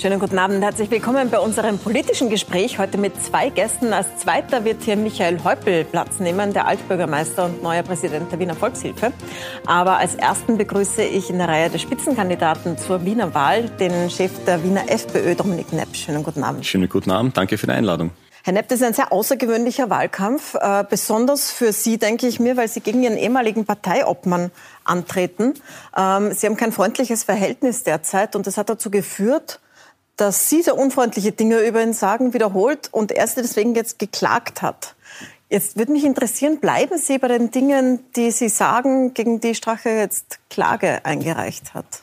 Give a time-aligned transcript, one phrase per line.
[0.00, 2.78] Schönen guten Abend, herzlich willkommen bei unserem politischen Gespräch.
[2.78, 3.92] Heute mit zwei Gästen.
[3.92, 8.54] Als zweiter wird hier Michael Häupl Platz nehmen, der Altbürgermeister und neuer Präsident der Wiener
[8.54, 9.12] Volkshilfe.
[9.66, 14.30] Aber als ersten begrüße ich in der Reihe der Spitzenkandidaten zur Wiener Wahl den Chef
[14.46, 15.94] der Wiener FPÖ, Dominik Nepp.
[15.94, 16.64] Schönen guten Abend.
[16.64, 18.10] Schönen guten Abend, danke für die Einladung.
[18.42, 22.56] Herr Nepp, das ist ein sehr außergewöhnlicher Wahlkampf, äh, besonders für Sie, denke ich mir,
[22.56, 24.50] weil Sie gegen Ihren ehemaligen Parteiobmann
[24.82, 25.52] antreten.
[25.94, 29.60] Ähm, Sie haben kein freundliches Verhältnis derzeit und das hat dazu geführt,
[30.20, 34.94] dass Sie so unfreundliche Dinge über ihn sagen, wiederholt und er deswegen jetzt geklagt hat.
[35.48, 39.88] Jetzt würde mich interessieren, bleiben Sie bei den Dingen, die Sie sagen, gegen die Strache
[39.88, 42.02] jetzt Klage eingereicht hat?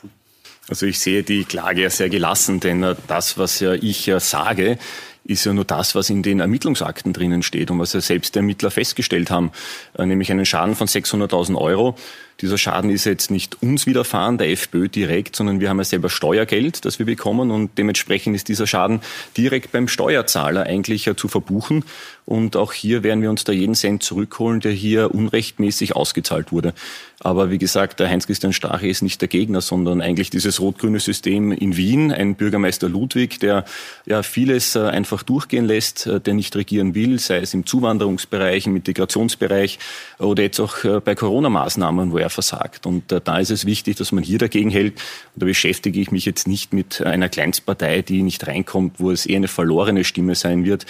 [0.68, 4.78] Also ich sehe die Klage ja sehr gelassen, denn äh, das, was ja ich sage,
[5.24, 8.40] ist ja nur das, was in den Ermittlungsakten drinnen steht und was ja selbst die
[8.40, 9.52] Ermittler festgestellt haben,
[9.96, 11.94] äh, nämlich einen Schaden von 600.000 Euro.
[12.40, 16.08] Dieser Schaden ist jetzt nicht uns widerfahren, der FPÖ direkt, sondern wir haben ja selber
[16.08, 19.00] Steuergeld, das wir bekommen und dementsprechend ist dieser Schaden
[19.36, 21.84] direkt beim Steuerzahler eigentlich zu verbuchen.
[22.28, 26.74] Und auch hier werden wir uns da jeden Cent zurückholen, der hier unrechtmäßig ausgezahlt wurde.
[27.20, 31.50] Aber wie gesagt, der Heinz-Christian Strache ist nicht der Gegner, sondern eigentlich dieses rot-grüne System
[31.52, 33.64] in Wien, ein Bürgermeister Ludwig, der
[34.06, 38.66] ja vieles äh, einfach durchgehen lässt, äh, der nicht regieren will, sei es im Zuwanderungsbereich,
[38.66, 39.78] im Integrationsbereich
[40.18, 42.86] oder jetzt auch äh, bei Corona-Maßnahmen, wo er versagt.
[42.86, 44.94] Und da ist es wichtig, dass man hier dagegen hält.
[45.34, 49.26] Und da beschäftige ich mich jetzt nicht mit einer Kleinstpartei, die nicht reinkommt, wo es
[49.26, 50.86] eher eine verlorene Stimme sein wird,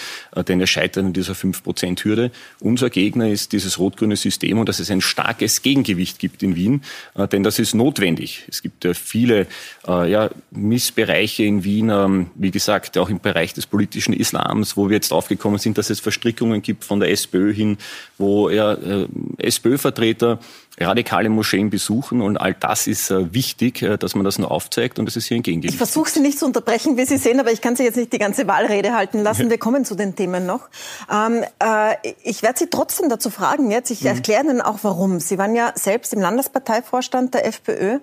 [0.47, 2.31] denn er scheitert in dieser dieser 5-Prozent-Hürde.
[2.59, 6.81] Unser Gegner ist dieses rot-grüne System und dass es ein starkes Gegengewicht gibt in Wien,
[7.15, 8.45] äh, denn das ist notwendig.
[8.47, 9.47] Es gibt ja viele
[9.87, 14.89] äh, ja, Missbereiche in Wien, ähm, wie gesagt, auch im Bereich des politischen Islams, wo
[14.89, 17.77] wir jetzt aufgekommen sind, dass es Verstrickungen gibt von der SPÖ hin,
[18.17, 20.39] wo ja, äh, SPÖ-Vertreter
[20.79, 22.21] radikale Moscheen besuchen.
[22.21, 25.25] Und all das ist äh, wichtig, äh, dass man das nur aufzeigt und das ist
[25.25, 25.73] hier entgegengesetzt.
[25.73, 28.13] Ich versuche Sie nicht zu unterbrechen, wie Sie sehen, aber ich kann Sie jetzt nicht
[28.13, 29.49] die ganze Wahlrede halten lassen.
[29.49, 30.69] Wir kommen zu den Themen noch.
[31.11, 33.91] Ähm, äh, ich werde Sie trotzdem dazu fragen jetzt.
[33.91, 34.07] Ich mhm.
[34.07, 35.19] erkläre Ihnen auch, warum.
[35.19, 37.99] Sie waren ja selbst im Landesparteivorstand der FPÖ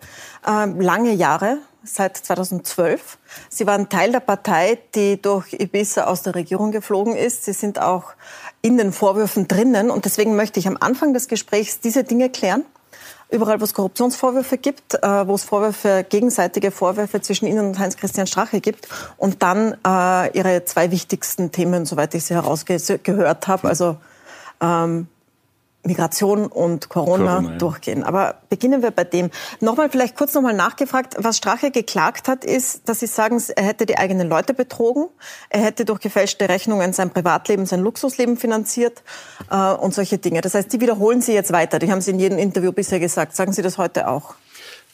[0.47, 3.19] äh, lange Jahre seit 2012.
[3.49, 7.45] Sie waren Teil der Partei, die durch Ibiza aus der Regierung geflogen ist.
[7.45, 8.13] Sie sind auch
[8.63, 9.91] in den Vorwürfen drinnen.
[9.91, 12.65] Und deswegen möchte ich am Anfang des Gesprächs diese Dinge klären.
[13.29, 18.29] Überall, wo es Korruptionsvorwürfe gibt, äh, wo es Vorwürfe, gegenseitige Vorwürfe zwischen Ihnen und Heinz-Christian
[18.29, 23.97] Strache gibt und dann äh, Ihre zwei wichtigsten Themen, soweit ich sie herausgehört habe, also
[24.61, 25.09] ähm,
[25.87, 27.59] Migration und Corona, Corona ja.
[27.59, 28.05] durchgehen.
[28.05, 29.31] Aber beginnen wir bei dem.
[29.61, 33.87] Nochmal vielleicht kurz nochmal nachgefragt, was Strache geklagt hat, ist, dass Sie sagen, er hätte
[33.87, 35.09] die eigenen Leute betrogen,
[35.49, 39.03] er hätte durch gefälschte Rechnungen sein Privatleben, sein Luxusleben finanziert
[39.51, 40.41] äh, und solche Dinge.
[40.41, 41.79] Das heißt, die wiederholen Sie jetzt weiter.
[41.79, 43.37] Die haben Sie in jedem Interview bisher gesagt.
[43.37, 44.35] Sagen Sie das heute auch?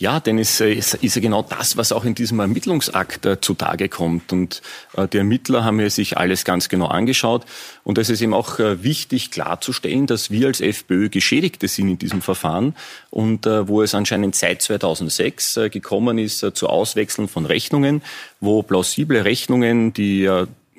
[0.03, 3.41] Ja, denn es äh, ist, ist ja genau das, was auch in diesem Ermittlungsakt äh,
[3.41, 4.33] zutage kommt.
[4.33, 4.61] Und
[4.97, 7.45] äh, die Ermittler haben ja sich alles ganz genau angeschaut.
[7.85, 12.21] Und es ist eben auch wichtig klarzustellen, dass wir als FPÖ Geschädigte sind in diesem
[12.21, 12.75] Verfahren
[13.11, 18.03] und wo es anscheinend seit 2006 äh, gekommen ist zu Auswechseln von Rechnungen,
[18.41, 20.29] wo plausible Rechnungen, die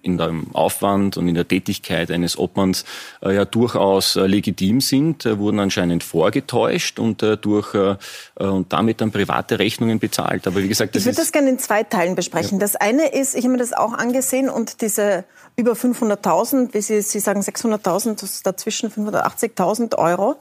[0.03, 2.85] in dem Aufwand und in der Tätigkeit eines Obmanns
[3.21, 7.95] äh, ja durchaus äh, legitim sind, äh, wurden anscheinend vorgetäuscht und äh, durch äh,
[8.35, 10.45] äh, und damit dann private Rechnungen bezahlt.
[10.45, 12.59] Aber wie gesagt, das ich würde das gerne in zwei Teilen besprechen.
[12.59, 12.59] Ja.
[12.59, 15.23] Das eine ist, ich habe mir das auch angesehen und diese
[15.55, 20.35] über 500.000, wie Sie, Sie sagen 600.000, dazwischen 580.000 Euro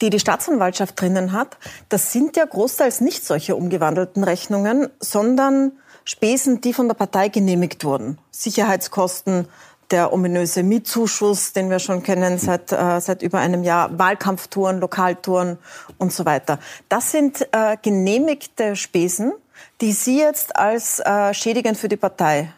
[0.00, 5.72] die die Staatsanwaltschaft drinnen hat, das sind ja großteils nicht solche umgewandelten Rechnungen, sondern
[6.04, 8.18] Spesen, die von der Partei genehmigt wurden.
[8.30, 9.46] Sicherheitskosten,
[9.90, 15.58] der ominöse Mietzuschuss, den wir schon kennen seit, äh, seit über einem Jahr, Wahlkampftouren, Lokaltouren
[15.98, 16.58] und so weiter.
[16.88, 19.32] Das sind äh, genehmigte Spesen,
[19.80, 22.52] die Sie jetzt als äh, schädigend für die Partei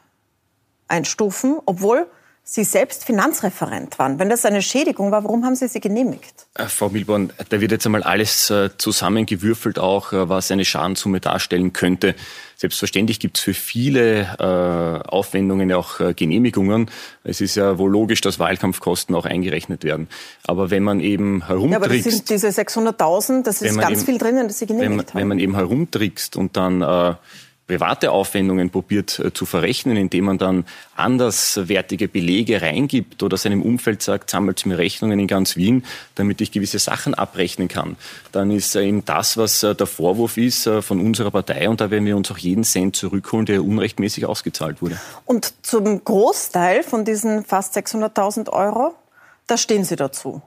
[0.89, 2.07] einstufen, obwohl
[2.45, 4.19] Sie selbst Finanzreferent waren.
[4.19, 6.47] Wenn das eine Schädigung war, warum haben Sie sie genehmigt?
[6.55, 11.21] Äh, Frau Milborn, da wird jetzt einmal alles äh, zusammengewürfelt, auch äh, was eine Schadenssumme
[11.21, 12.17] darstellen könnte.
[12.57, 16.91] Selbstverständlich gibt es für viele äh, Aufwendungen auch äh, Genehmigungen.
[17.23, 20.09] Es ist ja wohl logisch, dass Wahlkampfkosten auch eingerechnet werden.
[20.45, 21.73] Aber wenn man eben herumtrickst...
[21.73, 24.91] Ja, aber das sind diese 600.000, das ist ganz eben, viel drinnen, das Sie genehmigt
[24.91, 25.21] wenn haben.
[25.21, 27.17] Wenn man eben herumtrickst und dann...
[27.73, 34.03] Private Aufwendungen probiert äh, zu verrechnen, indem man dann anderswertige Belege reingibt oder seinem Umfeld
[34.03, 35.83] sagt, sammelt mir Rechnungen in ganz Wien,
[36.15, 37.97] damit ich gewisse Sachen abrechnen kann,
[38.31, 41.91] dann ist äh, eben das, was äh, der Vorwurf ist von unserer Partei und da
[41.91, 45.01] werden wir uns auch jeden Cent zurückholen, der unrechtmäßig ausgezahlt wurde.
[45.25, 48.95] Und zum Großteil von diesen fast 600.000 Euro,
[49.47, 50.43] da stehen Sie dazu?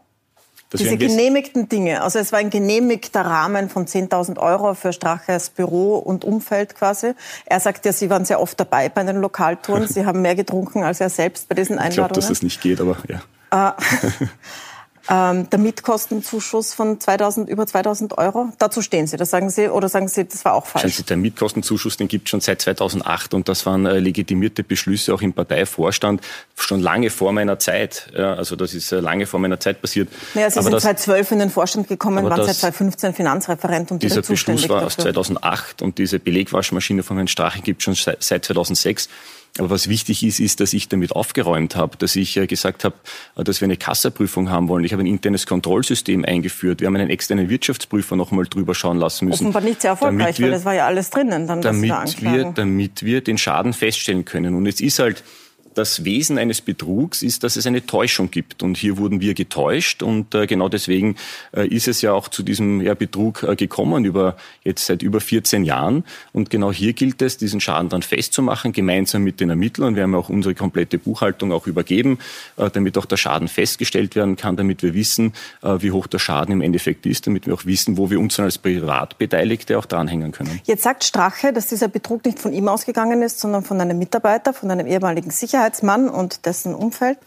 [0.74, 2.02] Diese genehmigten Dinge.
[2.02, 7.14] Also es war ein genehmigter Rahmen von 10.000 Euro für Straches Büro und Umfeld quasi.
[7.46, 9.88] Er sagt ja, Sie waren sehr oft dabei bei den Lokaltouren.
[9.88, 11.92] Sie haben mehr getrunken als er selbst bei diesen Einladungen.
[11.92, 13.22] Ich glaube, dass das nicht geht, aber ja.
[15.10, 18.50] Äh, ähm, der Mietkostenzuschuss von 2000, über 2000 Euro.
[18.58, 20.96] Dazu stehen Sie, das sagen Sie, oder sagen Sie, das war auch falsch?
[20.96, 25.14] Sie, der Mietkostenzuschuss, den gibt es schon seit 2008 und das waren äh, legitimierte Beschlüsse
[25.14, 26.22] auch im Parteivorstand
[26.56, 28.08] schon lange vor meiner Zeit.
[28.16, 30.10] Ja, also das ist äh, lange vor meiner Zeit passiert.
[30.34, 33.92] Naja, Sie aber sind das, 2012 in den Vorstand gekommen, waren das, seit 2015 Finanzreferent
[33.92, 34.88] und dieser Beschluss war dafür.
[34.88, 39.10] aus 2008 und diese Belegwaschmaschine von Herrn Strache gibt es schon seit 2006.
[39.58, 42.96] Aber was wichtig ist, ist, dass ich damit aufgeräumt habe, dass ich äh, gesagt habe,
[43.38, 44.84] äh, dass wir eine Kassaprüfung haben wollen.
[44.84, 46.82] Ich habe ein internes Kontrollsystem eingeführt.
[46.82, 49.46] Wir haben einen externen Wirtschaftsprüfer noch mal drüber schauen lassen müssen.
[49.46, 51.48] Offenbar nicht sehr erfolgreich, wir, weil das war ja alles drinnen.
[51.48, 54.56] Dann, damit, wir, damit wir den Schaden feststellen können.
[54.56, 55.24] Und es ist halt
[55.76, 58.64] das Wesen eines Betrugs ist, dass es eine Täuschung gibt.
[58.64, 60.02] Und hier wurden wir getäuscht.
[60.02, 61.16] Und äh, genau deswegen
[61.56, 65.20] äh, ist es ja auch zu diesem ja, Betrug äh, gekommen über jetzt seit über
[65.20, 66.04] 14 Jahren.
[66.34, 69.96] Und genau hier gilt es, diesen Schaden dann festzumachen, gemeinsam mit den Ermittlern.
[69.96, 72.20] Wir haben auch unsere komplette Buchhaltung auch übergeben,
[72.58, 76.20] äh, damit auch der Schaden festgestellt werden kann, damit wir wissen, äh, wie hoch der
[76.20, 79.86] Schaden im Endeffekt ist, damit wir auch wissen, wo wir uns dann als Privatbeteiligte auch
[79.86, 80.62] dranhängen können.
[80.64, 84.54] Jetzt sagt Strache, dass dieser Betrug nicht von ihm ausgegangen ist, sondern von einem Mitarbeiter,
[84.54, 87.18] von einem ehemaligen Sicherheits Sicherheitsmann und dessen Umfeld,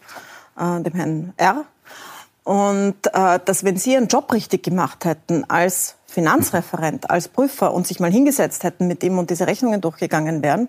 [0.59, 1.65] äh, dem Herrn R.
[2.45, 7.87] Und äh, dass wenn Sie Ihren Job richtig gemacht hätten als Finanzreferent, als Prüfer und
[7.87, 10.69] sich mal hingesetzt hätten mit ihm und diese Rechnungen durchgegangen wären,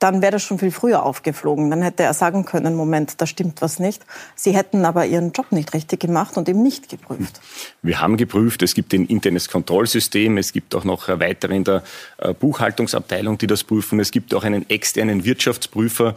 [0.00, 1.70] dann wäre das schon viel früher aufgeflogen.
[1.70, 4.02] Dann hätte er sagen können, Moment, da stimmt was nicht.
[4.34, 7.40] Sie hätten aber ihren Job nicht richtig gemacht und eben nicht geprüft.
[7.82, 8.64] Wir haben geprüft.
[8.64, 10.38] Es gibt ein internes Kontrollsystem.
[10.38, 11.84] Es gibt auch noch weitere in der
[12.18, 14.00] äh, Buchhaltungsabteilung, die das prüfen.
[14.00, 16.16] Es gibt auch einen externen Wirtschaftsprüfer,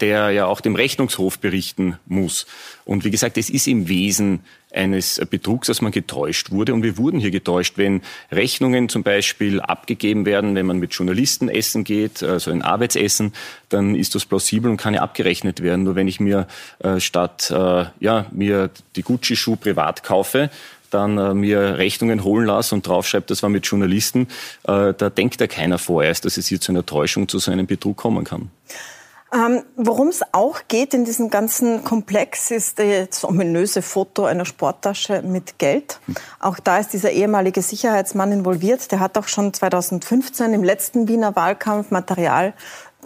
[0.00, 2.46] der ja auch dem Rechnungshof berichten muss.
[2.84, 4.40] Und wie gesagt, es ist im Wesen
[4.72, 6.74] eines Betrugs, dass man getäuscht wurde.
[6.74, 11.48] Und wir wurden hier getäuscht, wenn Rechnungen zum Beispiel abgegeben werden, wenn man mit Journalisten
[11.48, 13.32] essen geht, also ein Arbeitsessen,
[13.68, 15.84] dann ist das plausibel und kann ja abgerechnet werden.
[15.84, 16.46] Nur wenn ich mir
[16.80, 20.50] äh, statt äh, ja mir die Gucci-Schuh privat kaufe,
[20.90, 24.28] dann äh, mir Rechnungen holen lasse und draufschreibe, das war mit Journalisten,
[24.64, 27.66] äh, da denkt ja keiner vorerst, dass es hier zu einer Täuschung, zu so einem
[27.66, 28.50] Betrug kommen kann.
[29.32, 35.22] Ähm, Worum es auch geht in diesem ganzen Komplex, ist das ominöse Foto einer Sporttasche
[35.22, 36.00] mit Geld.
[36.40, 38.90] Auch da ist dieser ehemalige Sicherheitsmann involviert.
[38.90, 42.54] Der hat auch schon 2015 im letzten Wiener Wahlkampf Material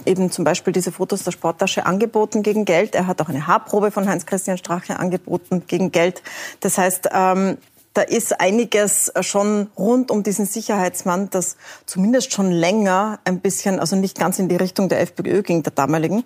[0.06, 2.94] eben zum Beispiel diese Fotos der Sporttasche angeboten gegen Geld.
[2.94, 6.22] Er hat auch eine Haarprobe von Heinz-Christian Strache angeboten gegen Geld.
[6.60, 7.58] Das heißt, ähm,
[7.94, 11.56] da ist einiges schon rund um diesen Sicherheitsmann, das
[11.86, 15.72] zumindest schon länger ein bisschen, also nicht ganz in die Richtung der FPÖ ging, der
[15.72, 16.24] damaligen.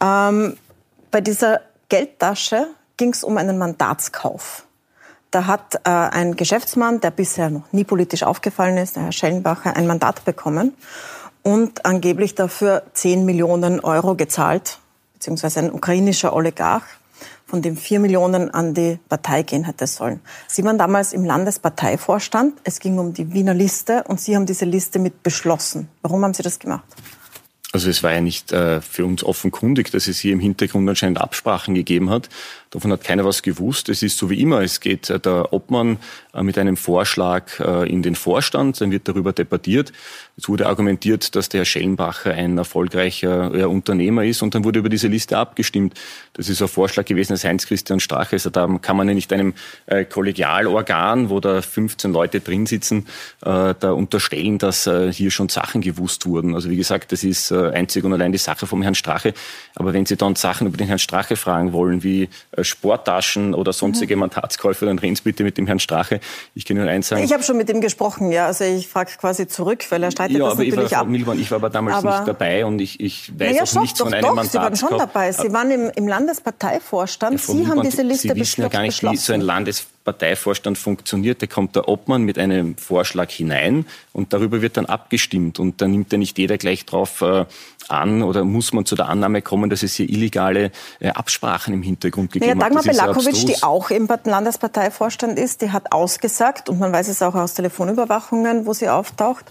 [0.00, 0.56] Ähm,
[1.12, 2.66] bei dieser Geldtasche
[2.96, 4.66] ging es um einen Mandatskauf.
[5.30, 9.76] Da hat äh, ein Geschäftsmann, der bisher noch nie politisch aufgefallen ist, der Herr Schellenbacher,
[9.76, 10.74] ein Mandat bekommen
[11.42, 14.80] und angeblich dafür 10 Millionen Euro gezahlt,
[15.14, 16.84] beziehungsweise ein ukrainischer Oligarch
[17.46, 20.20] von dem vier Millionen an die Partei gehen hätte sollen.
[20.48, 22.60] Sie waren damals im Landesparteivorstand.
[22.64, 25.88] Es ging um die Wiener Liste und Sie haben diese Liste mit beschlossen.
[26.02, 26.84] Warum haben Sie das gemacht?
[27.72, 31.20] Also es war ja nicht äh, für uns offenkundig, dass es hier im Hintergrund anscheinend
[31.20, 32.28] Absprachen gegeben hat.
[32.70, 33.88] Davon hat keiner was gewusst.
[33.88, 34.60] Es ist so wie immer.
[34.60, 35.98] Es geht äh, der Obmann
[36.34, 39.92] äh, mit einem Vorschlag äh, in den Vorstand, dann wird darüber debattiert.
[40.36, 44.90] Es wurde argumentiert, dass der Herr Schellenbacher ein erfolgreicher Unternehmer ist und dann wurde über
[44.90, 45.94] diese Liste abgestimmt.
[46.34, 48.32] Das ist ein Vorschlag gewesen des Heinz-Christian Strache.
[48.36, 49.54] Also da kann man ja nicht einem
[50.10, 53.06] Kollegialorgan, wo da 15 Leute drin sitzen,
[53.40, 56.54] da unterstellen, dass hier schon Sachen gewusst wurden.
[56.54, 59.34] Also wie gesagt, das ist einzig und allein die Sache vom Herrn Strache.
[59.74, 62.28] Aber wenn Sie dann Sachen über den Herrn Strache fragen wollen, wie
[62.60, 64.20] Sporttaschen oder sonstige mhm.
[64.20, 66.20] Mandatskäufe, dann reden Sie bitte mit dem Herrn Strache.
[66.54, 67.22] Ich kann Ihnen eins sagen.
[67.22, 68.46] Ich habe schon mit ihm gesprochen, ja.
[68.46, 71.08] Also ich frage quasi zurück, weil er streitet ja, das natürlich ich war, ab.
[71.08, 73.80] Milborn, ich war aber damals aber nicht dabei und ich, ich weiß naja, auch doch,
[73.80, 74.76] nichts doch, von einem doch, Mandatskauf.
[74.76, 75.32] Sie waren schon dabei.
[75.32, 77.32] Sie waren im, im Landesparteivorstand.
[77.32, 80.78] Ja, Sie Milborn, haben diese Liste Sie wissen ja gar nicht, wie so ein Landesparteivorstand
[80.78, 81.42] funktioniert.
[81.42, 85.58] Da kommt der Obmann mit einem Vorschlag hinein und darüber wird dann abgestimmt.
[85.58, 87.45] Und da nimmt ja nicht jeder gleich drauf äh,
[87.88, 91.82] an oder muss man zu der Annahme kommen, dass es hier illegale äh, Absprachen im
[91.82, 92.76] Hintergrund gegeben naja, hat.
[92.76, 97.34] Dagmar Belakovic, die auch im Landesparteivorstand ist, die hat ausgesagt, und man weiß es auch
[97.34, 99.44] aus Telefonüberwachungen, wo sie auftaucht,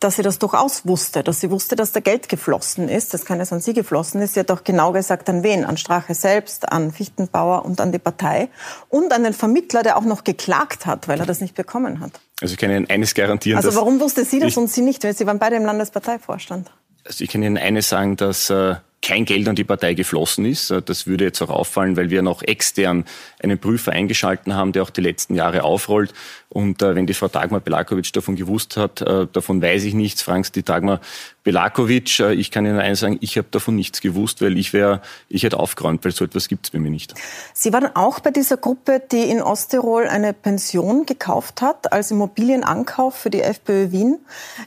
[0.00, 3.52] dass sie das durchaus wusste, dass sie wusste, dass da Geld geflossen ist, dass keines
[3.52, 4.34] an sie geflossen ist.
[4.34, 5.64] Sie hat auch genau gesagt, an wen?
[5.64, 8.48] An Strache selbst, an Fichtenbauer und an die Partei
[8.88, 12.12] und an den Vermittler, der auch noch geklagt hat, weil er das nicht bekommen hat.
[12.40, 13.58] Also ich kann Ihnen eines garantieren.
[13.58, 15.04] Also warum wusste sie das und sie nicht?
[15.04, 16.70] Weil sie waren beide im Landesparteivorstand.
[17.04, 20.70] Also ich kann Ihnen eines sagen, dass äh, kein Geld an die Partei geflossen ist.
[20.84, 23.04] Das würde jetzt auch auffallen, weil wir noch extern
[23.42, 26.12] einen Prüfer eingeschalten haben, der auch die letzten Jahre aufrollt.
[26.52, 30.22] Und äh, wenn die Frau Dagmar Belakovic davon gewusst hat, äh, davon weiß ich nichts.
[30.22, 31.00] Fragen die Dagmar
[31.44, 32.18] Belakovic.
[32.18, 35.44] Äh, ich kann Ihnen eines sagen, ich habe davon nichts gewusst, weil ich wäre, ich
[35.44, 37.14] hätte aufgeräumt, weil so etwas gibt es bei mir nicht.
[37.54, 43.14] Sie waren auch bei dieser Gruppe, die in Osttirol eine Pension gekauft hat als Immobilienankauf
[43.14, 44.18] für die FPÖ Wien,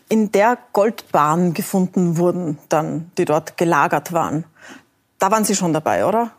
[0.07, 4.22] in der Goldbahnen gefunden wurden, dann, die dort gelagert waren.
[5.19, 6.31] Da waren Sie schon dabei, oder?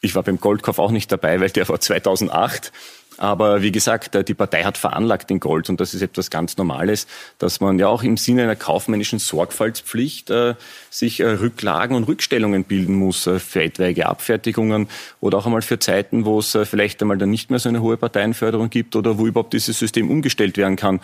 [0.00, 2.72] Ich war beim Goldkauf auch nicht dabei, weil der war 2008.
[3.18, 6.56] Aber wie gesagt, äh, die Partei hat veranlagt den Gold und das ist etwas ganz
[6.56, 7.06] Normales,
[7.38, 10.54] dass man ja auch im Sinne einer kaufmännischen Sorgfaltspflicht äh,
[10.90, 14.88] sich äh, Rücklagen und Rückstellungen bilden muss äh, für etwaige Abfertigungen
[15.20, 17.82] oder auch einmal für Zeiten, wo es äh, vielleicht einmal dann nicht mehr so eine
[17.82, 21.00] hohe Parteienförderung gibt oder wo überhaupt dieses System umgestellt werden kann.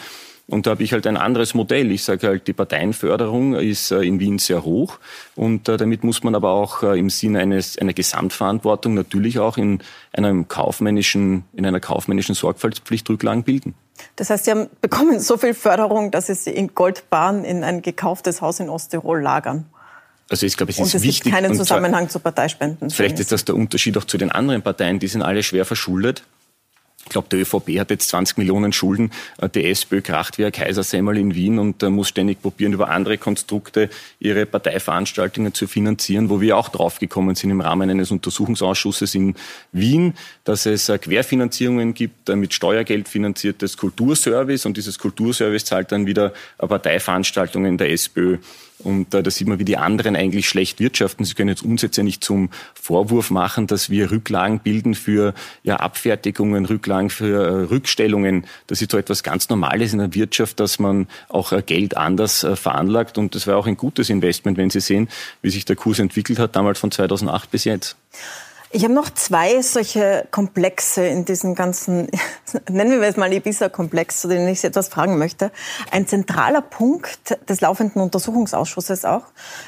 [0.50, 1.90] Und da habe ich halt ein anderes Modell.
[1.90, 4.98] Ich sage halt, die Parteienförderung ist äh, in Wien sehr hoch
[5.36, 9.58] und äh, damit muss man aber auch äh, im Sinne eines einer Gesamtverantwortung natürlich auch
[9.58, 9.80] in
[10.14, 13.74] einem kaufmännischen in einer kaufmännischen Sorgfaltspflicht Rücklagen bilden.
[14.16, 18.40] Das heißt, Sie haben bekommen so viel Förderung, dass Sie in Goldbahn in ein gekauftes
[18.40, 19.66] Haus in Osttirol lagern.
[20.30, 21.24] Also ich glaube, es und ist es wichtig.
[21.24, 22.88] gibt keinen Zusammenhang zu Parteispenden.
[22.90, 24.98] Vielleicht ist das der Unterschied auch zu den anderen Parteien.
[24.98, 26.22] Die sind alle schwer verschuldet.
[27.04, 29.12] Ich glaube, der ÖVP hat jetzt 20 Millionen Schulden.
[29.40, 32.90] Äh, die SPÖ kracht wie ein Kaisersemmel in Wien und äh, muss ständig probieren, über
[32.90, 33.88] andere Konstrukte
[34.18, 39.36] ihre Parteiveranstaltungen zu finanzieren, wo wir auch draufgekommen sind im Rahmen eines Untersuchungsausschusses in
[39.72, 40.14] Wien,
[40.44, 46.32] dass es äh, Querfinanzierungen gibt, mit Steuergeld finanziertes Kulturservice und dieses Kulturservice zahlt dann wieder
[46.58, 48.38] Parteiveranstaltungen der SPÖ.
[48.78, 51.24] Und äh, da sieht man, wie die anderen eigentlich schlecht wirtschaften.
[51.24, 55.34] Sie können jetzt uns jetzt ja nicht zum Vorwurf machen, dass wir Rücklagen bilden für
[55.64, 58.46] ja, Abfertigungen, Rücklagen für äh, Rückstellungen.
[58.68, 62.44] Das ist so etwas ganz Normales in der Wirtschaft, dass man auch äh, Geld anders
[62.44, 63.18] äh, veranlagt.
[63.18, 65.08] Und das war auch ein gutes Investment, wenn Sie sehen,
[65.42, 67.96] wie sich der Kurs entwickelt hat, damals von 2008 bis jetzt.
[68.70, 72.10] Ich habe noch zwei solche Komplexe in diesem ganzen,
[72.68, 75.50] nennen wir es mal Ibiza-Komplex, zu denen ich Sie etwas fragen möchte.
[75.90, 79.22] Ein zentraler Punkt des laufenden Untersuchungsausschusses auch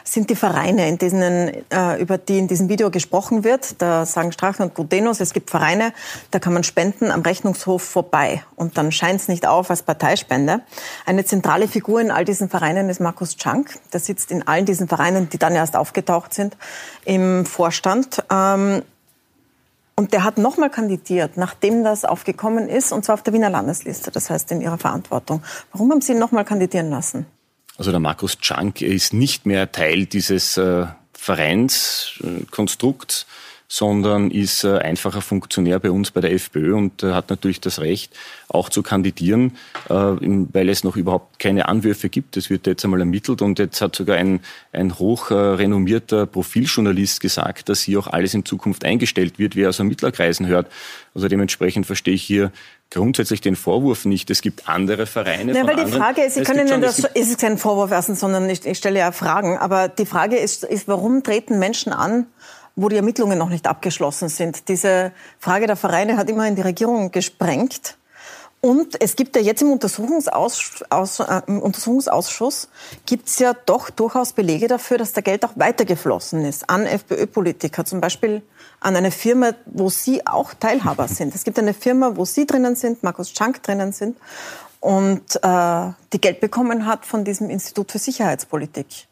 [0.05, 3.81] sind die Vereine, in denen, äh, über die in diesem Video gesprochen wird.
[3.81, 5.95] Da sagen Strache und Gudenus, es gibt Vereine,
[6.31, 8.45] da kann man spenden am Rechnungshof vorbei.
[8.55, 10.61] Und dann scheint es nicht auf als Parteispende.
[11.07, 13.79] Eine zentrale Figur in all diesen Vereinen ist Markus Czank.
[13.95, 16.59] Der sitzt in allen diesen Vereinen, die dann erst aufgetaucht sind,
[17.07, 18.23] im Vorstand.
[20.01, 24.11] Und der hat nochmal kandidiert, nachdem das aufgekommen ist, und zwar auf der Wiener Landesliste,
[24.11, 25.43] das heißt in ihrer Verantwortung.
[25.73, 27.27] Warum haben Sie ihn nochmal kandidieren lassen?
[27.77, 33.27] Also der Markus Czank ist nicht mehr Teil dieses äh, Vereinskonstrukts,
[33.73, 37.79] sondern ist äh, einfacher Funktionär bei uns bei der FPÖ und äh, hat natürlich das
[37.79, 38.13] Recht,
[38.49, 39.57] auch zu kandidieren,
[39.89, 42.37] äh, weil es noch überhaupt keine Anwürfe gibt.
[42.37, 44.41] Das wird jetzt einmal ermittelt und jetzt hat sogar ein,
[44.73, 49.69] ein hoch renommierter Profiljournalist gesagt, dass hier auch alles in Zukunft eingestellt wird, wie er
[49.69, 50.67] aus Ermittlerkreisen hört.
[51.15, 52.51] Also dementsprechend verstehe ich hier
[52.91, 54.31] grundsätzlich den Vorwurf nicht.
[54.31, 55.53] Es gibt andere Vereine.
[55.53, 56.03] Nein, weil die anderen.
[56.03, 58.99] Frage ist, Sie können schon, das, ist es kein Vorwurf erstens, sondern ich, ich stelle
[58.99, 59.59] ja Fragen.
[59.59, 62.27] Aber die Frage ist, ist, warum treten Menschen an,
[62.77, 64.69] wo die Ermittlungen noch nicht abgeschlossen sind.
[64.69, 67.97] Diese Frage der Vereine hat immerhin die Regierung gesprengt.
[68.63, 72.69] Und es gibt ja jetzt im, Untersuchungsaus aus, äh, im Untersuchungsausschuss
[73.07, 77.87] gibt es ja doch durchaus Belege dafür, dass da Geld auch weitergeflossen ist an FPÖ-Politiker,
[77.87, 78.43] zum Beispiel
[78.81, 81.35] an eine Firma, wo Sie auch Teilhaber sind.
[81.35, 84.19] Es gibt eine Firma, wo Sie drinnen sind, Markus Schank drinnen sind
[84.81, 89.07] und äh, die Geld bekommen hat von diesem Institut für Sicherheitspolitik.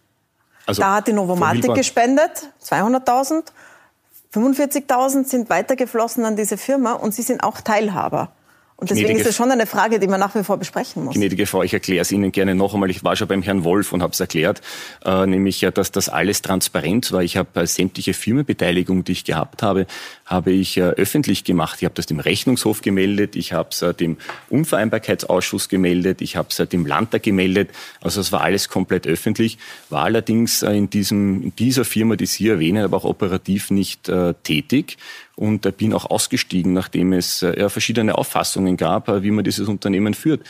[0.69, 3.45] Also da hat die Novomatic gespendet, 200.000.
[4.35, 8.33] 45.000 sind weitergeflossen an diese Firma und Sie sind auch Teilhaber.
[8.81, 11.17] Und deswegen Gnädige, ist es schon eine Frage, die man nach wie vor besprechen muss.
[11.17, 12.89] Gnädige Frau, ich erkläre es Ihnen gerne noch einmal.
[12.91, 14.61] Ich war schon beim Herrn Wolf und habe es erklärt,
[15.05, 17.25] äh, nämlich ja, dass das alles transparent war.
[17.25, 19.89] Ich habe äh, sämtliche Firmenbeteiligung, die ich gehabt habe,
[20.27, 21.79] habe ich äh, öffentlich gemacht.
[21.81, 24.17] Ich habe das dem Rechnungshof gemeldet, ich habe es äh, dem
[24.49, 27.71] Unvereinbarkeitsausschuss gemeldet, ich habe es äh, dem Landtag gemeldet.
[28.01, 29.59] Also es war alles komplett öffentlich,
[29.91, 34.09] war allerdings äh, in, diesem, in dieser Firma, die Sie erwähnen, aber auch operativ nicht
[34.45, 34.99] tätig
[35.39, 39.69] und äh, bin auch ausgestiegen, nachdem es äh, verschiedene Auffassungen gab, äh, wie man dieses
[39.69, 40.41] Unternehmen führt.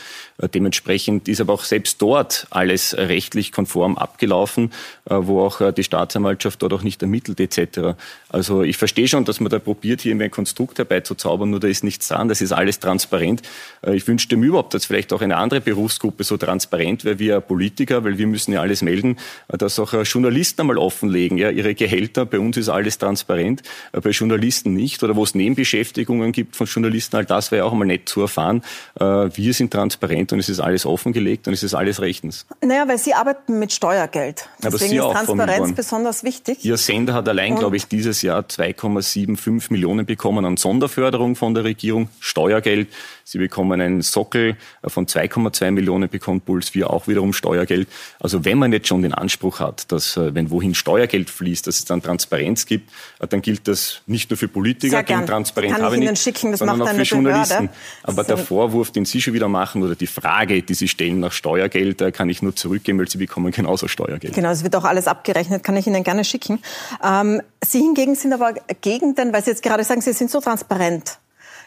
[0.53, 4.71] Dementsprechend ist aber auch selbst dort alles rechtlich konform abgelaufen,
[5.03, 7.97] wo auch die Staatsanwaltschaft dort auch nicht ermittelt etc.
[8.29, 11.83] Also ich verstehe schon, dass man da probiert, hier ein Konstrukt herbeizuzaubern, nur da ist
[11.83, 13.41] nichts dran, das ist alles transparent.
[13.85, 18.05] Ich wünschte mir überhaupt, dass vielleicht auch eine andere Berufsgruppe so transparent wäre wie Politiker,
[18.05, 19.17] weil wir müssen ja alles melden,
[19.49, 24.78] dass auch Journalisten einmal offenlegen, ja, ihre Gehälter, bei uns ist alles transparent, bei Journalisten
[24.79, 28.21] nicht oder wo es Nebenbeschäftigungen gibt von Journalisten, all das wäre auch einmal nett zu
[28.21, 28.63] erfahren,
[28.99, 32.45] äh, wir sind transparent und es ist alles offengelegt und es ist alles rechtens.
[32.61, 34.47] Naja, weil Sie arbeiten mit Steuergeld.
[34.63, 36.63] Deswegen ist Transparenz besonders wichtig.
[36.63, 41.63] Ihr Sender hat allein, glaube ich, dieses Jahr 2,75 Millionen bekommen an Sonderförderung von der
[41.63, 42.87] Regierung, Steuergeld.
[43.23, 47.87] Sie bekommen einen Sockel von 2,2 Millionen, bekommt Puls 4 auch wiederum Steuergeld.
[48.19, 51.77] Also wenn man jetzt schon den Anspruch hat, dass äh, wenn wohin Steuergeld fließt, dass
[51.77, 55.83] es dann Transparenz gibt, äh, dann gilt das nicht nur für Politiker, die Transparenz Kann
[55.83, 57.67] habe ich Ihnen nicht, schicken, das sondern auch für Journalisten.
[57.67, 57.73] Behörde.
[58.03, 61.31] Aber der Vorwurf, den Sie schon wieder machen oder die Frage, die Sie stellen nach
[61.31, 64.33] Steuergeld, äh, kann ich nur zurückgeben, weil Sie bekommen genauso Steuergeld.
[64.33, 66.59] Genau, es wird auch alles abgerechnet, kann ich Ihnen gerne schicken.
[67.03, 70.39] Ähm, Sie hingegen sind aber gegen den, weil Sie jetzt gerade sagen, Sie sind so
[70.41, 71.19] transparent.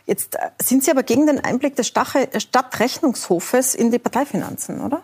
[0.06, 5.02] Jetzt äh, sind Sie aber gegen den Einblick des Stadtrechnungshofes in die Parteifinanzen, oder?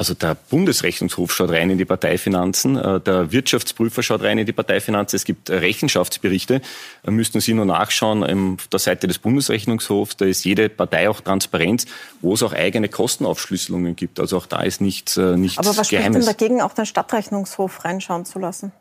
[0.00, 4.54] Also der Bundesrechnungshof schaut rein in die Parteifinanzen, äh, der Wirtschaftsprüfer schaut rein in die
[4.54, 5.18] Parteifinanzen.
[5.18, 6.62] Es gibt Rechenschaftsberichte,
[7.02, 8.24] da müssten Sie nur nachschauen
[8.58, 10.16] auf der Seite des Bundesrechnungshofs.
[10.16, 11.84] Da ist jede Partei auch transparent,
[12.22, 14.20] wo es auch eigene Kostenaufschlüsselungen gibt.
[14.20, 16.24] Also auch da ist nichts, äh, nichts Aber was Geheimes.
[16.24, 18.72] spricht denn dagegen, auch den Stadtrechnungshof reinschauen zu lassen?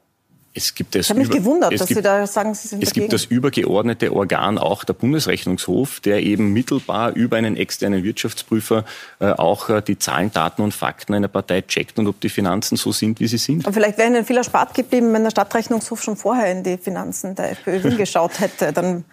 [0.53, 2.89] Es gibt das ich habe mich gewundert, dass gibt, Sie da sagen, Sie sind Es
[2.89, 3.03] dagegen.
[3.03, 8.84] gibt das übergeordnete Organ, auch der Bundesrechnungshof, der eben mittelbar über einen externen Wirtschaftsprüfer
[9.20, 12.77] äh, auch äh, die Zahlen, Daten und Fakten einer Partei checkt und ob die Finanzen
[12.77, 13.68] so sind, wie sie sind.
[13.68, 17.36] Und vielleicht wäre Ihnen viel erspart geblieben, wenn der Stadtrechnungshof schon vorher in die Finanzen
[17.36, 18.74] der FPÖ hingeschaut hätte.
[18.74, 19.06] Dann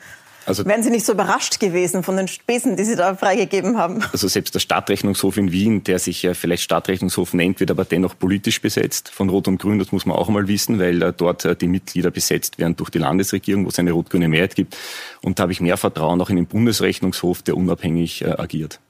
[0.47, 4.03] also, Wären Sie nicht so überrascht gewesen von den Spesen, die Sie da freigegeben haben?
[4.13, 8.17] Also selbst der Stadtrechnungshof in Wien, der sich ja vielleicht Stadtrechnungshof nennt, wird aber dennoch
[8.19, 9.79] politisch besetzt von Rot und Grün.
[9.79, 12.99] Das muss man auch mal wissen, weil dort äh, die Mitglieder besetzt werden durch die
[12.99, 14.77] Landesregierung, wo es eine rot-grüne Mehrheit gibt.
[15.21, 18.81] Und da habe ich mehr Vertrauen auch in den Bundesrechnungshof, der unabhängig äh, agiert.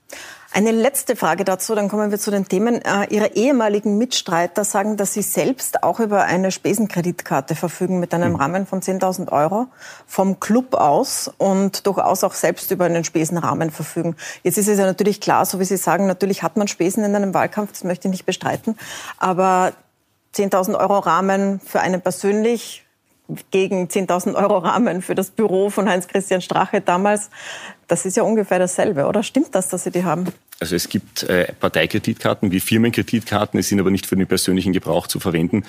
[0.57, 2.81] Eine letzte Frage dazu, dann kommen wir zu den Themen.
[2.83, 8.33] Äh, Ihre ehemaligen Mitstreiter sagen, dass Sie selbst auch über eine Spesenkreditkarte verfügen mit einem
[8.33, 8.37] hm.
[8.37, 9.67] Rahmen von 10.000 Euro
[10.07, 14.17] vom Club aus und durchaus auch selbst über einen Spesenrahmen verfügen.
[14.45, 17.15] Jetzt ist es ja natürlich klar, so wie Sie sagen, natürlich hat man Spesen in
[17.15, 18.79] einem Wahlkampf, das möchte ich nicht bestreiten.
[19.19, 19.75] Aber
[20.35, 22.87] 10.000 Euro Rahmen für einen persönlich
[23.51, 27.29] gegen 10.000 Euro Rahmen für das Büro von Heinz-Christian Strache damals.
[27.89, 29.23] Das ist ja ungefähr dasselbe, oder?
[29.23, 30.33] Stimmt das, dass Sie die haben?
[30.59, 35.07] Also es gibt äh, Parteikreditkarten wie Firmenkreditkarten, die sind aber nicht für den persönlichen Gebrauch
[35.07, 35.65] zu verwenden,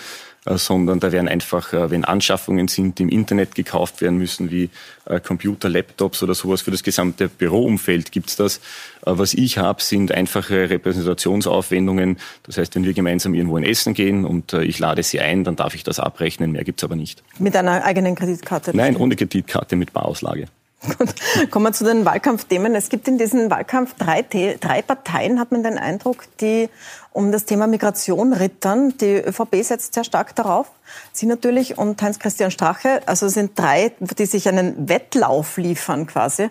[0.45, 4.49] äh, sondern da werden einfach, äh, wenn Anschaffungen sind, die im Internet gekauft werden müssen,
[4.49, 4.69] wie
[5.05, 8.61] äh, Computer, Laptops oder sowas für das gesamte Büroumfeld gibt's das.
[9.01, 12.17] Was ich habe, sind einfache Repräsentationsaufwendungen.
[12.43, 15.55] Das heißt, wenn wir gemeinsam irgendwo ein Essen gehen und ich lade Sie ein, dann
[15.55, 17.23] darf ich das abrechnen, mehr gibt's aber nicht.
[17.39, 18.75] Mit einer eigenen Kreditkarte?
[18.75, 20.47] Nein, ohne Kreditkarte mit Barauslage.
[20.85, 21.15] Gut.
[21.49, 22.75] Kommen wir zu den Wahlkampfthemen.
[22.75, 26.69] Es gibt in diesem Wahlkampf drei, drei Parteien, hat man den Eindruck, die
[27.11, 28.95] um das Thema Migration rittern.
[28.99, 30.67] Die ÖVP setzt sehr stark darauf.
[31.11, 33.01] Sie natürlich und Heinz-Christian Strache.
[33.07, 36.49] Also sind drei, die sich einen Wettlauf liefern quasi.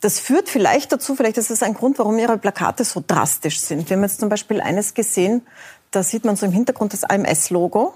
[0.00, 3.90] Das führt vielleicht dazu, vielleicht ist das ein Grund, warum Ihre Plakate so drastisch sind.
[3.90, 5.44] Wir haben jetzt zum Beispiel eines gesehen,
[5.90, 7.94] da sieht man so im Hintergrund das AMS-Logo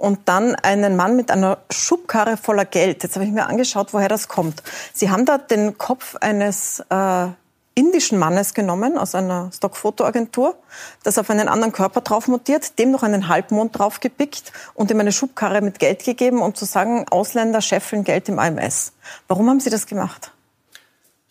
[0.00, 3.02] und dann einen Mann mit einer Schubkarre voller Geld.
[3.02, 4.62] Jetzt habe ich mir angeschaut, woher das kommt.
[4.94, 7.26] Sie haben da den Kopf eines äh,
[7.74, 10.56] indischen Mannes genommen aus einer Stockfotoagentur,
[11.02, 15.12] das auf einen anderen Körper drauf montiert, dem noch einen Halbmond draufgepickt und ihm eine
[15.12, 18.94] Schubkarre mit Geld gegeben, um zu sagen, Ausländer scheffeln Geld im AMS.
[19.28, 20.32] Warum haben Sie das gemacht?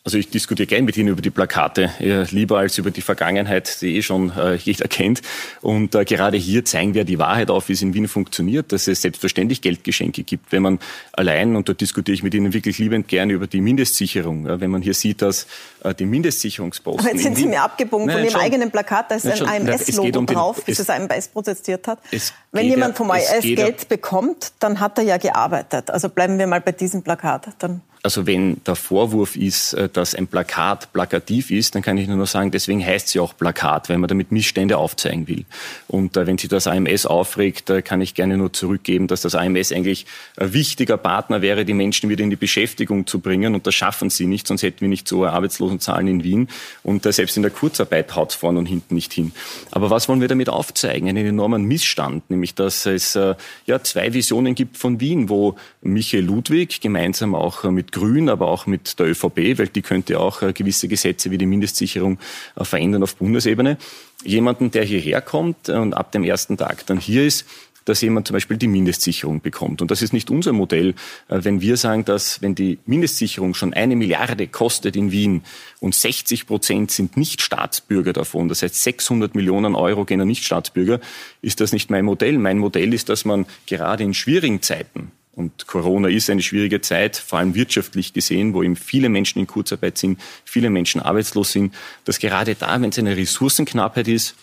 [0.09, 1.91] Also ich diskutiere gern mit Ihnen über die Plakate,
[2.31, 5.21] lieber als über die Vergangenheit, die eh schon äh, jeder kennt.
[5.61, 8.87] Und äh, gerade hier zeigen wir die Wahrheit auf, wie es in Wien funktioniert, dass
[8.87, 10.51] es selbstverständlich Geldgeschenke gibt.
[10.51, 10.79] Wenn man
[11.11, 14.71] allein, und da diskutiere ich mit Ihnen wirklich liebend gerne über die Mindestsicherung, ja, wenn
[14.71, 15.45] man hier sieht, dass
[15.83, 17.05] äh, die Mindestsicherungsposten...
[17.05, 20.25] Aber jetzt sind Sie mir abgebogen von Ihrem eigenen Plakat, da ist ein AMS-Logo um
[20.25, 21.99] drauf, bis das AMS protestiert hat.
[22.51, 25.91] Wenn jemand vom AMS Geld bekommt, dann hat er ja gearbeitet.
[25.91, 27.49] Also bleiben wir mal bei diesem Plakat.
[27.59, 32.07] Dann also wenn der Vorwurf ist, äh, dass ein Plakat plakativ ist, dann kann ich
[32.07, 35.45] nur noch sagen, deswegen heißt sie auch Plakat, weil man damit Missstände aufzeigen will.
[35.87, 39.35] Und äh, wenn sich das AMS aufregt, äh, kann ich gerne nur zurückgeben, dass das
[39.35, 40.05] AMS eigentlich
[40.37, 43.53] ein wichtiger Partner wäre, die Menschen wieder in die Beschäftigung zu bringen.
[43.53, 46.47] Und das schaffen sie nicht, sonst hätten wir nicht so hohe Arbeitslosenzahlen in Wien.
[46.83, 49.33] Und selbst in der Kurzarbeit haut es vorne und hinten nicht hin.
[49.71, 51.09] Aber was wollen wir damit aufzeigen?
[51.09, 56.81] Einen enormen Missstand, nämlich dass es ja zwei Visionen gibt von Wien, wo Michael Ludwig
[56.81, 60.87] gemeinsam auch mit Grün, aber auch mit der ÖVP, weil die könnte auch äh, gewisse
[60.87, 62.19] Gesetze wie die Mindestsicherung
[62.55, 63.77] äh, verändern auf Bundesebene.
[64.23, 67.45] Jemanden, der hierher kommt und ab dem ersten Tag dann hier ist,
[67.89, 69.81] dass jemand zum Beispiel die Mindestsicherung bekommt.
[69.81, 70.89] Und das ist nicht unser Modell,
[71.27, 75.41] äh, wenn wir sagen, dass wenn die Mindestsicherung schon eine Milliarde kostet in Wien
[75.79, 80.99] und 60 Prozent sind Nicht-Staatsbürger davon, das heißt 600 Millionen Euro gehen an Nicht-Staatsbürger,
[81.41, 82.37] ist das nicht mein Modell.
[82.37, 87.15] Mein Modell ist, dass man gerade in schwierigen Zeiten Und Corona ist eine schwierige Zeit,
[87.15, 91.73] vor allem wirtschaftlich gesehen, wo eben viele Menschen in Kurzarbeit sind, viele Menschen arbeitslos sind,
[92.03, 94.35] dass gerade da, wenn es eine Ressourcenknappheit ist,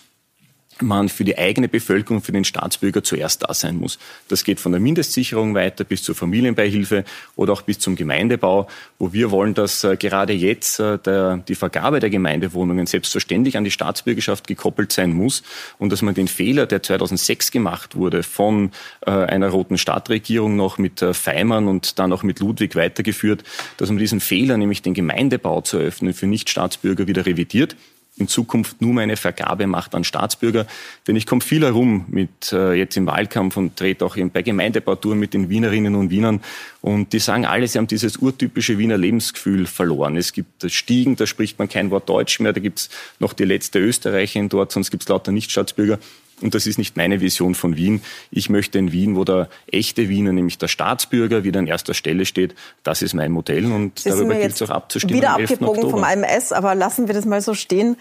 [0.81, 3.99] man für die eigene Bevölkerung, für den Staatsbürger zuerst da sein muss.
[4.27, 7.03] Das geht von der Mindestsicherung weiter bis zur Familienbeihilfe
[7.35, 8.67] oder auch bis zum Gemeindebau,
[8.99, 13.63] wo wir wollen, dass äh, gerade jetzt äh, der, die Vergabe der Gemeindewohnungen selbstverständlich an
[13.63, 15.43] die Staatsbürgerschaft gekoppelt sein muss
[15.77, 18.71] und dass man den Fehler, der 2006 gemacht wurde, von
[19.05, 23.43] äh, einer roten Stadtregierung noch mit Feimann und dann auch mit Ludwig weitergeführt,
[23.77, 27.75] dass man diesen Fehler, nämlich den Gemeindebau zu eröffnen, für Nichtstaatsbürger wieder revidiert
[28.17, 30.65] in Zukunft nur meine Vergabe macht an Staatsbürger.
[31.07, 35.19] Denn ich komme viel herum mit äh, jetzt im Wahlkampf und trete auch bei Gemeindebauturen
[35.19, 36.41] mit den Wienerinnen und Wienern.
[36.81, 40.17] Und die sagen alle, sie haben dieses urtypische Wiener Lebensgefühl verloren.
[40.17, 42.53] Es gibt Stiegen, da spricht man kein Wort Deutsch mehr.
[42.53, 45.99] Da gibt's noch die letzte Österreicherin dort, sonst gibt's lauter Nichtstaatsbürger.
[46.41, 48.01] Und das ist nicht meine Vision von Wien.
[48.29, 52.25] Ich möchte ein Wien, wo der echte Wiener, nämlich der Staatsbürger, wieder an erster Stelle
[52.25, 52.53] steht.
[52.83, 55.15] Das ist mein Modell und Sie darüber gilt es auch abzustimmen.
[55.15, 57.97] Wieder abgebogen vom AMS, aber lassen wir das mal so stehen,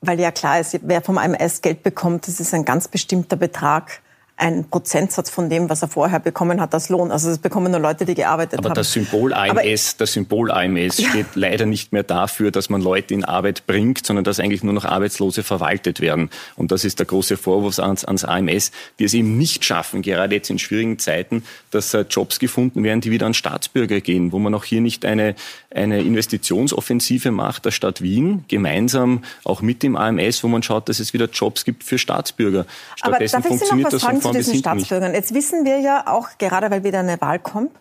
[0.00, 4.00] weil ja klar ist, wer vom AMS Geld bekommt, das ist ein ganz bestimmter Betrag
[4.38, 7.10] ein Prozentsatz von dem, was er vorher bekommen hat als Lohn.
[7.10, 8.74] Also das bekommen nur Leute, die gearbeitet Aber haben.
[8.74, 11.08] Das Symbol AMS, das Symbol AMS ja.
[11.08, 14.74] steht leider nicht mehr dafür, dass man Leute in Arbeit bringt, sondern dass eigentlich nur
[14.74, 16.28] noch Arbeitslose verwaltet werden.
[16.54, 20.34] Und das ist der große Vorwurf ans, ans AMS, die es eben nicht schaffen, gerade
[20.34, 24.38] jetzt in schwierigen Zeiten, dass äh, Jobs gefunden werden, die wieder an Staatsbürger gehen, wo
[24.38, 25.34] man auch hier nicht eine,
[25.74, 31.00] eine Investitionsoffensive macht, der Stadt Wien, gemeinsam auch mit dem AMS, wo man schaut, dass
[31.00, 32.66] es wieder Jobs gibt für Staatsbürger.
[32.96, 35.14] Stattdessen funktioniert das von zu diesen Staatsbürgern.
[35.14, 37.72] Jetzt wissen wir ja auch, gerade weil wieder eine Wahl kommt,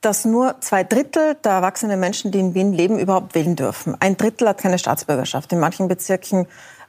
[0.00, 3.96] dass nur zwei Drittel der erwachsenen Menschen, die in Wien leben, überhaupt wählen dürfen.
[4.00, 5.52] Ein Drittel hat keine Staatsbürgerschaft.
[5.52, 6.46] In manchen Bezirken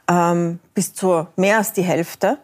[0.10, 2.38] ähm, bis zu mehr als die Hälfte.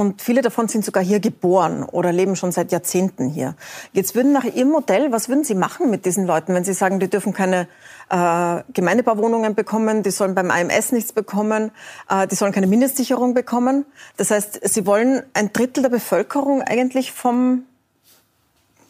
[0.00, 3.54] Und viele davon sind sogar hier geboren oder leben schon seit Jahrzehnten hier.
[3.92, 7.00] Jetzt würden nach Ihrem Modell, was würden Sie machen mit diesen Leuten, wenn Sie sagen,
[7.00, 7.68] die dürfen keine
[8.08, 11.70] äh, Gemeindebauwohnungen bekommen, die sollen beim AMS nichts bekommen,
[12.08, 13.84] äh, die sollen keine Mindestsicherung bekommen.
[14.16, 17.64] Das heißt, Sie wollen ein Drittel der Bevölkerung eigentlich vom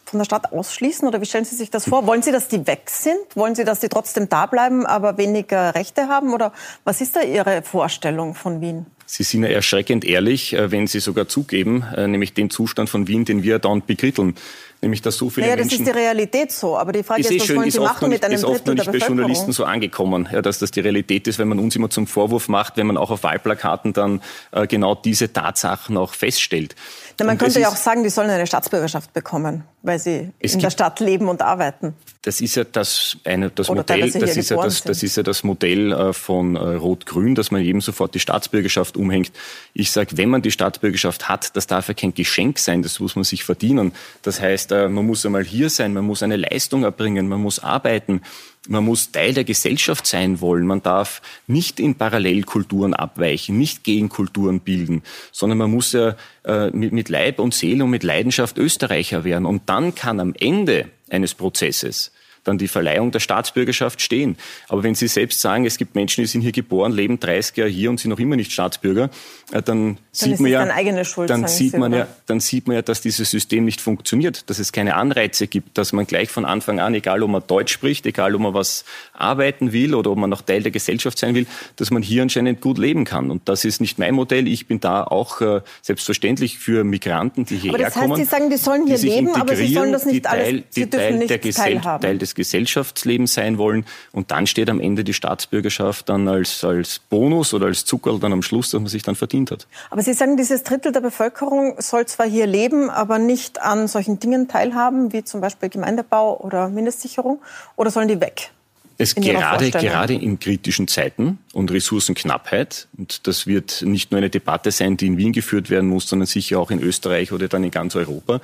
[0.05, 1.07] von der Stadt ausschließen?
[1.07, 2.05] Oder wie stellen Sie sich das vor?
[2.05, 3.17] Wollen Sie, dass die weg sind?
[3.35, 6.33] Wollen Sie, dass die trotzdem da bleiben, aber weniger Rechte haben?
[6.33, 6.51] Oder
[6.83, 8.85] was ist da Ihre Vorstellung von Wien?
[9.11, 13.09] Sie sind ja erschreckend ehrlich, äh, wenn Sie sogar zugeben, äh, nämlich den Zustand von
[13.09, 14.35] Wien, den wir dauernd bekritteln.
[14.81, 15.79] Nämlich, dass so viele naja, Menschen...
[15.79, 16.77] das ist die Realität so.
[16.77, 18.55] Aber die Frage ist, ist was schön, wollen Sie machen nicht, mit einem Drittel ist
[18.55, 21.59] oft noch nicht bei Journalisten so angekommen, ja, dass das die Realität ist, wenn man
[21.59, 24.21] uns immer zum Vorwurf macht, wenn man auch auf Wahlplakaten dann
[24.51, 26.75] äh, genau diese Tatsachen auch feststellt.
[27.19, 30.59] Na, man und könnte ja auch sagen, die sollen eine Staatsbürgerschaft bekommen, weil sie in
[30.59, 31.93] der Stadt leben und arbeiten.
[32.23, 35.43] Das ist ja das, eine, das Modell, das ist ja das, das ist ja das
[35.43, 39.31] Modell äh, von äh, Rot-Grün, dass man jedem sofort die Staatsbürgerschaft umhängt.
[39.73, 43.15] Ich sage, wenn man die Staatsbürgerschaft hat, das darf ja kein Geschenk sein, das muss
[43.15, 43.91] man sich verdienen.
[44.21, 47.59] Das heißt, äh, man muss einmal hier sein, man muss eine Leistung erbringen, man muss
[47.59, 48.21] arbeiten.
[48.67, 50.67] Man muss Teil der Gesellschaft sein wollen.
[50.67, 56.91] Man darf nicht in Parallelkulturen abweichen, nicht Gegenkulturen bilden, sondern man muss ja äh, mit,
[56.91, 59.47] mit Leib und Seele und mit Leidenschaft Österreicher werden.
[59.47, 62.11] Und dann kann am Ende eines Prozesses
[62.43, 64.37] dann die Verleihung der Staatsbürgerschaft stehen.
[64.67, 67.69] Aber wenn Sie selbst sagen, es gibt Menschen, die sind hier geboren, leben 30 Jahre
[67.69, 69.09] hier und sind noch immer nicht Staatsbürger,
[69.51, 72.81] äh, dann, dann sieht man ja, Schuld, dann sieht man ja, dann sieht man ja,
[72.81, 76.79] dass dieses System nicht funktioniert, dass es keine Anreize gibt, dass man gleich von Anfang
[76.79, 80.29] an, egal ob man Deutsch spricht, egal ob man was arbeiten will oder ob man
[80.29, 83.31] noch Teil der Gesellschaft sein will, dass man hier anscheinend gut leben kann.
[83.31, 84.47] Und das ist nicht mein Modell.
[84.47, 88.11] Ich bin da auch äh, selbstverständlich für Migranten, die hierher kommen.
[88.11, 90.63] Aber das heißt, Sie sagen, die sollen hier leben, aber sie sollen das nicht alles,
[90.69, 92.01] sie Teil, nicht der teilhaben.
[92.01, 93.85] Teil des des Gesellschaftslebens sein wollen.
[94.11, 98.33] Und dann steht am Ende die Staatsbürgerschaft dann als, als Bonus oder als Zuckerl dann
[98.33, 99.67] am Schluss, dass man sich dann verdient hat.
[99.89, 104.19] Aber Sie sagen, dieses Drittel der Bevölkerung soll zwar hier leben, aber nicht an solchen
[104.19, 107.41] Dingen teilhaben, wie zum Beispiel Gemeindebau oder Mindestsicherung,
[107.75, 108.51] oder sollen die weg?
[108.97, 114.71] Es gerade, gerade in kritischen Zeiten und Ressourcenknappheit, und das wird nicht nur eine Debatte
[114.71, 117.71] sein, die in Wien geführt werden muss, sondern sicher auch in Österreich oder dann in
[117.71, 118.41] ganz Europa,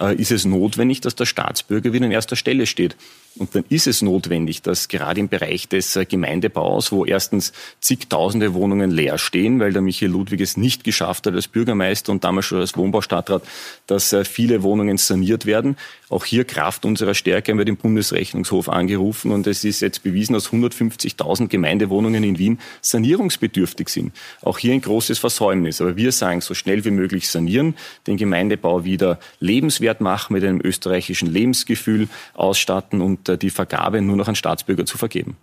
[0.00, 2.96] äh, ist es notwendig, dass der Staatsbürger wieder an erster Stelle steht.
[3.38, 8.54] Und dann ist es notwendig, dass gerade im Bereich des äh, Gemeindebaus, wo erstens zigtausende
[8.54, 12.46] Wohnungen leer stehen, weil der Michael Ludwig es nicht geschafft hat als Bürgermeister und damals
[12.46, 13.42] schon als Wohnbaustadtrat,
[13.86, 15.76] dass äh, viele Wohnungen saniert werden.
[16.08, 20.32] Auch hier Kraft unserer Stärke haben wir den Bundesrechnungshof angerufen und es ist jetzt bewiesen,
[20.32, 22.45] dass 150.000 Gemeindewohnungen in Wien
[22.80, 24.12] sanierungsbedürftig sind.
[24.42, 25.80] Auch hier ein großes Versäumnis.
[25.80, 27.74] Aber wir sagen, so schnell wie möglich sanieren,
[28.06, 34.28] den Gemeindebau wieder lebenswert machen, mit einem österreichischen Lebensgefühl ausstatten und die Vergabe nur noch
[34.28, 35.36] an Staatsbürger zu vergeben.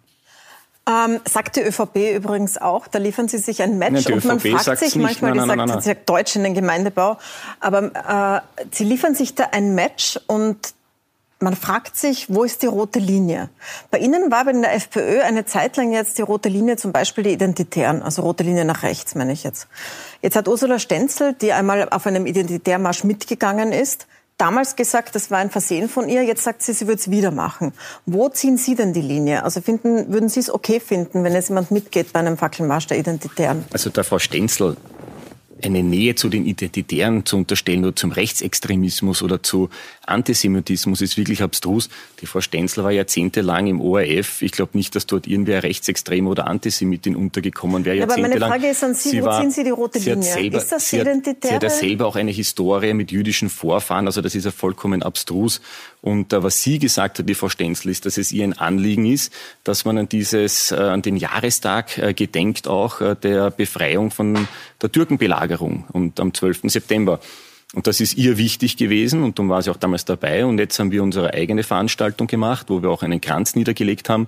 [0.85, 4.39] Ähm, sagt die ÖVP übrigens auch, da liefern sie sich ein Match nein, und man
[4.41, 7.17] fragt sich manchmal, nein, nein, die sagt, sie sagt Deutsch in den Gemeindebau,
[7.61, 10.57] aber äh, sie liefern sich da ein Match und
[11.43, 13.49] man fragt sich, wo ist die rote Linie?
[13.91, 17.23] Bei Ihnen war in der FPÖ eine Zeit lang jetzt die rote Linie zum Beispiel
[17.23, 19.67] die Identitären, also rote Linie nach rechts, meine ich jetzt.
[20.21, 25.39] Jetzt hat Ursula Stenzel, die einmal auf einem Identitärmarsch mitgegangen ist, damals gesagt, das war
[25.39, 26.23] ein Versehen von ihr.
[26.23, 27.73] Jetzt sagt sie, sie würde es wieder machen.
[28.05, 29.43] Wo ziehen Sie denn die Linie?
[29.43, 32.97] Also finden, würden Sie es okay finden, wenn jetzt jemand mitgeht bei einem Fackelmarsch der
[32.97, 33.65] Identitären?
[33.71, 34.77] Also der Frau Stenzel
[35.61, 39.69] eine Nähe zu den Identitären zu unterstellen oder zum Rechtsextremismus oder zu
[40.05, 41.89] Antisemitismus ist wirklich abstrus.
[42.21, 44.41] Die Frau Stenzel war jahrzehntelang im ORF.
[44.41, 48.03] Ich glaube nicht, dass dort irgendwer Rechtsextrem oder Antisemitin untergekommen wäre.
[48.03, 50.23] Aber meine Frage ist an Sie, sie wo war, ziehen Sie die rote Linie?
[50.23, 51.49] Selber, ist das sie Identitäre?
[51.49, 55.03] sie hat ja selber auch eine Historie mit jüdischen Vorfahren, also das ist ja vollkommen
[55.03, 55.61] abstrus.
[56.03, 59.05] Und äh, was sie gesagt hat, die Frau Stenzel, ist, dass es ihr ein Anliegen
[59.05, 59.31] ist,
[59.63, 64.49] dass man an dieses, äh, an den Jahrestag äh, gedenkt auch äh, der Befreiung von
[64.81, 66.63] der Türkenbelagerung und am 12.
[66.65, 67.21] September.
[67.75, 70.45] Und das ist ihr wichtig gewesen und darum war sie auch damals dabei.
[70.45, 74.27] Und jetzt haben wir unsere eigene Veranstaltung gemacht, wo wir auch einen Kranz niedergelegt haben,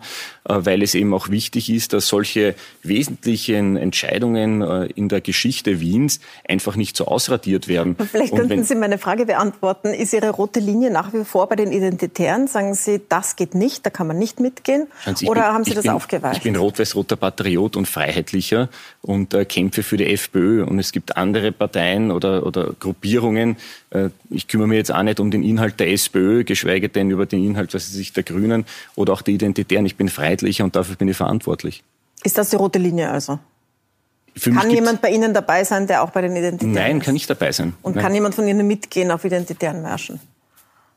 [0.50, 5.80] äh, weil es eben auch wichtig ist, dass solche wesentlichen Entscheidungen äh, in der Geschichte
[5.80, 7.96] Wiens einfach nicht so ausradiert werden.
[8.12, 9.90] Vielleicht könnten Sie meine Frage beantworten.
[9.90, 12.48] Ist Ihre rote Linie nach wie vor bei den Identitären?
[12.48, 14.88] Sagen Sie, das geht nicht, da kann man nicht mitgehen?
[15.26, 16.38] Oder bin, haben Sie das bin, aufgeweicht?
[16.38, 18.70] Ich bin rot-weiß-roter Patriot und Freiheitlicher
[19.04, 20.64] und äh, kämpfe für die FPÖ.
[20.64, 23.58] Und es gibt andere Parteien oder, oder Gruppierungen, Meinungen.
[23.92, 27.26] Äh, ich kümmere mich jetzt auch nicht um den Inhalt der SPÖ, geschweige denn über
[27.26, 29.86] den Inhalt was sich der Grünen oder auch der Identitären.
[29.86, 31.84] Ich bin Freiheitlicher und dafür bin ich verantwortlich.
[32.24, 33.40] Ist das die rote Linie also?
[34.38, 37.06] kann jemand bei Ihnen dabei sein, der auch bei den Identitären Nein, ist?
[37.06, 37.74] kann nicht dabei sein.
[37.82, 38.04] Und Nein.
[38.04, 40.20] kann jemand von Ihnen mitgehen auf identitären Märschen?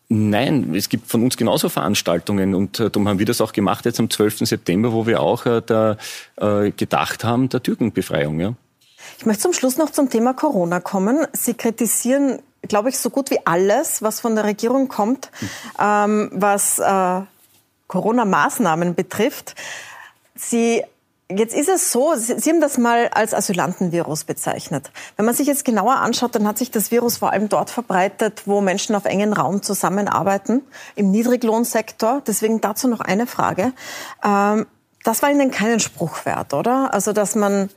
[0.08, 3.84] Nein, es gibt von uns genauso Veranstaltungen und äh, darum haben wir das auch gemacht
[3.84, 4.38] jetzt am 12.
[4.38, 5.98] September, wo wir auch äh, da,
[6.36, 8.40] äh, gedacht haben der Türkenbefreiung.
[8.40, 8.54] Ja.
[9.18, 11.26] Ich möchte zum Schluss noch zum Thema Corona kommen.
[11.32, 15.32] Sie kritisieren, glaube ich, so gut wie alles, was von der Regierung kommt,
[15.80, 17.22] ähm, was äh,
[17.88, 19.56] Corona-Maßnahmen betrifft.
[20.36, 20.84] Sie
[21.30, 24.90] Jetzt ist es so, Sie haben das mal als Asylantenvirus bezeichnet.
[25.16, 28.44] Wenn man sich jetzt genauer anschaut, dann hat sich das Virus vor allem dort verbreitet,
[28.46, 30.62] wo Menschen auf engen Raum zusammenarbeiten,
[30.94, 32.22] im Niedriglohnsektor.
[32.26, 33.74] Deswegen dazu noch eine Frage.
[34.24, 34.66] Ähm,
[35.04, 36.94] das war Ihnen keinen Spruch wert, oder?
[36.94, 37.68] Also, dass man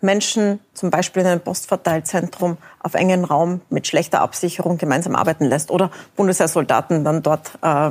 [0.00, 5.70] Menschen zum Beispiel in einem Postverteilzentrum auf engen Raum mit schlechter Absicherung gemeinsam arbeiten lässt
[5.70, 7.90] oder Bundesheersoldaten dann dort äh,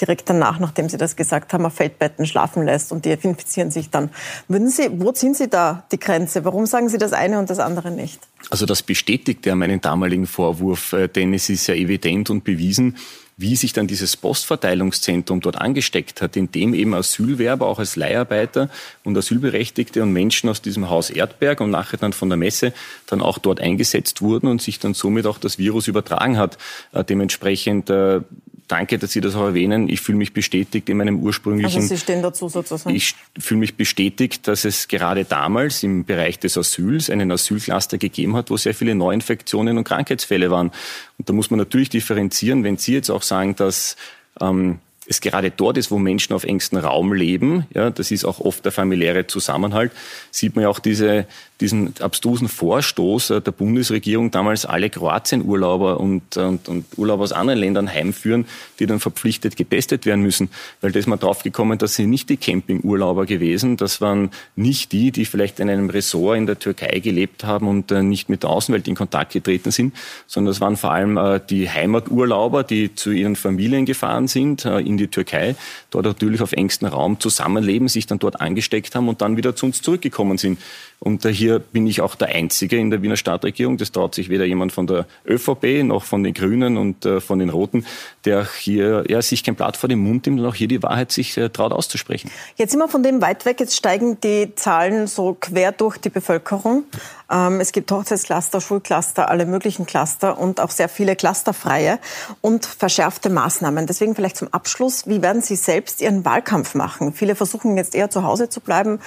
[0.00, 3.90] direkt danach, nachdem Sie das gesagt haben, auf Feldbetten schlafen lässt und die infizieren sich
[3.90, 4.10] dann.
[4.48, 6.44] Würden Sie, wo ziehen Sie da die Grenze?
[6.44, 8.20] Warum sagen Sie das eine und das andere nicht?
[8.50, 12.96] Also das bestätigt ja meinen damaligen Vorwurf, äh, denn es ist ja evident und bewiesen,
[13.36, 18.68] wie sich dann dieses Postverteilungszentrum dort angesteckt hat, in dem eben Asylwerber, auch als Leiharbeiter
[19.04, 22.72] und Asylberechtigte und Menschen aus diesem Haus Erdberg und nachher dann von der Messe
[23.06, 26.58] dann auch dort eingesetzt wurden und sich dann somit auch das Virus übertragen hat.
[26.92, 28.20] Äh, dementsprechend äh,
[28.68, 29.88] danke, dass Sie das auch erwähnen.
[29.88, 31.82] Ich fühle mich bestätigt in meinem ursprünglichen.
[31.82, 32.94] Also Sie stehen dazu sozusagen.
[32.94, 38.36] Ich fühle mich bestätigt, dass es gerade damals im Bereich des Asyls einen Asylcluster gegeben
[38.36, 40.70] hat, wo sehr viele Neuinfektionen und Krankheitsfälle waren.
[41.18, 43.96] Und da muss man natürlich differenzieren, wenn Sie jetzt auch sagen, dass
[44.40, 48.40] ähm, es gerade dort ist, wo Menschen auf engstem Raum leben, ja, das ist auch
[48.40, 49.92] oft der familiäre Zusammenhalt,
[50.30, 51.26] sieht man ja auch diese
[51.62, 57.60] diesen abstrusen Vorstoß äh, der Bundesregierung damals alle Kroatien-Urlauber und, und, und Urlauber aus anderen
[57.60, 58.46] Ländern heimführen,
[58.78, 60.50] die dann verpflichtet getestet werden müssen.
[60.80, 65.12] Weil da ist man draufgekommen, das sind nicht die Campingurlauber gewesen, das waren nicht die,
[65.12, 68.50] die vielleicht in einem Ressort in der Türkei gelebt haben und äh, nicht mit der
[68.50, 69.94] Außenwelt in Kontakt getreten sind,
[70.26, 74.96] sondern das waren vor allem äh, die Heimaturlauber, die zu ihren Familien gefahren sind in
[74.96, 75.54] die Türkei,
[75.90, 79.66] dort natürlich auf engstem Raum zusammenleben, sich dann dort angesteckt haben und dann wieder zu
[79.66, 80.58] uns zurückgekommen sind.
[80.98, 83.76] Und hier bin ich auch der Einzige in der Wiener Stadtregierung.
[83.76, 87.38] Das traut sich weder jemand von der ÖVP noch von den Grünen und äh, von
[87.38, 87.86] den Roten,
[88.24, 91.12] der hier ja, sich kein Blatt vor den Mund nimmt und auch hier die Wahrheit
[91.12, 92.30] sich äh, traut auszusprechen.
[92.56, 93.60] Jetzt sind wir von dem weit weg.
[93.60, 96.84] Jetzt steigen die Zahlen so quer durch die Bevölkerung.
[97.30, 101.98] Ähm, es gibt Hochzeitscluster, Schulcluster, alle möglichen Cluster und auch sehr viele clusterfreie
[102.40, 103.86] und verschärfte Maßnahmen.
[103.86, 107.12] Deswegen vielleicht zum Abschluss, wie werden Sie selbst Ihren Wahlkampf machen?
[107.12, 109.00] Viele versuchen jetzt eher zu Hause zu bleiben,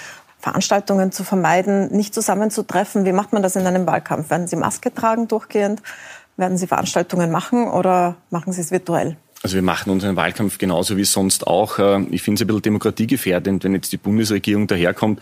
[0.46, 3.04] Veranstaltungen zu vermeiden, nicht zusammenzutreffen.
[3.04, 4.30] Wie macht man das in einem Wahlkampf?
[4.30, 5.82] Werden Sie Maske tragen durchgehend?
[6.38, 9.18] Werden Sie Veranstaltungen machen oder machen Sie es virtuell?
[9.42, 11.80] Also wir machen unseren Wahlkampf genauso wie sonst auch.
[11.80, 15.20] Äh, ich finde es ein bisschen demokratiegefährdend, wenn jetzt die Bundesregierung daherkommt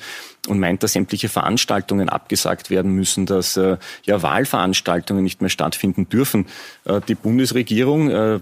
[0.50, 6.10] und meint, dass sämtliche Veranstaltungen abgesagt werden müssen, dass äh, ja Wahlveranstaltungen nicht mehr stattfinden
[6.10, 6.48] dürfen.
[6.84, 8.42] Äh, die Bundesregierung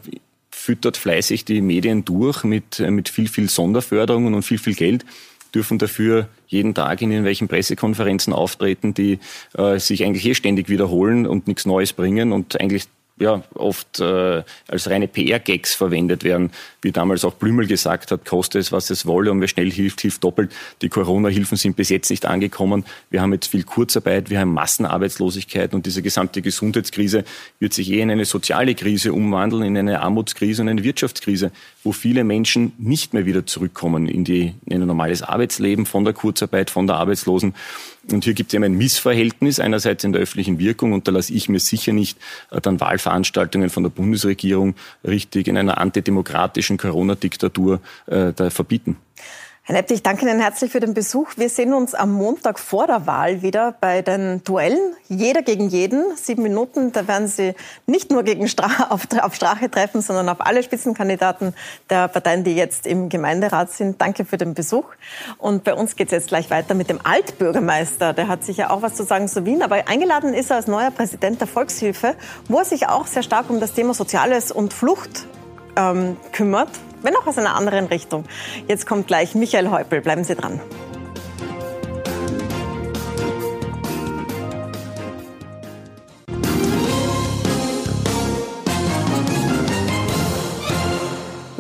[0.50, 5.06] füttert fleißig die Medien durch mit, mit viel, viel Sonderförderungen und viel, viel Geld
[5.54, 9.20] dürfen dafür jeden Tag in irgendwelchen Pressekonferenzen auftreten, die
[9.58, 12.88] äh, sich eigentlich eh ständig wiederholen und nichts Neues bringen und eigentlich
[13.22, 18.58] ja, oft äh, als reine PR-Gags verwendet werden, wie damals auch Blümel gesagt hat, koste
[18.58, 20.52] es, was es wolle und wer schnell hilft, hilft doppelt.
[20.82, 22.84] Die Corona-Hilfen sind bis jetzt nicht angekommen.
[23.12, 27.24] Wir haben jetzt viel Kurzarbeit, wir haben Massenarbeitslosigkeit und diese gesamte Gesundheitskrise
[27.60, 31.52] wird sich eh in eine soziale Krise umwandeln, in eine Armutskrise und eine Wirtschaftskrise,
[31.84, 36.14] wo viele Menschen nicht mehr wieder zurückkommen in, die, in ein normales Arbeitsleben von der
[36.14, 37.54] Kurzarbeit, von der Arbeitslosen.
[38.14, 41.34] Und hier gibt es eben ein Missverhältnis einerseits in der öffentlichen Wirkung und da lasse
[41.34, 42.18] ich mir sicher nicht
[42.52, 48.98] äh, dann Wahlveranstaltungen von der Bundesregierung richtig in einer antidemokratischen Corona-Diktatur äh, verbieten.
[49.64, 51.34] Herr Nepti, ich danke Ihnen herzlich für den Besuch.
[51.38, 54.96] Wir sehen uns am Montag vor der Wahl wieder bei den Duellen.
[55.08, 56.04] Jeder gegen jeden.
[56.16, 56.92] Sieben Minuten.
[56.94, 57.54] Da werden Sie
[57.86, 61.54] nicht nur gegen Stra auf, auf Strache treffen, sondern auf alle Spitzenkandidaten
[61.92, 64.02] der Parteien, die jetzt im Gemeinderat sind.
[64.02, 64.86] Danke für den Besuch.
[65.38, 68.14] Und bei uns geht es jetzt gleich weiter mit dem Altbürgermeister.
[68.14, 69.62] Der hat sicher auch was zu sagen zu Wien.
[69.62, 72.16] Aber eingeladen ist er als neuer Präsident der Volkshilfe,
[72.50, 75.28] wo er sich auch sehr stark um das Thema Soziales und Flucht
[75.78, 76.70] ähm, kümmert
[77.02, 78.26] wenn auch aus einer anderen Richtung.
[78.68, 80.02] Jetzt kommt gleich Michael Häupl.
[80.02, 80.60] Bleiben Sie dran.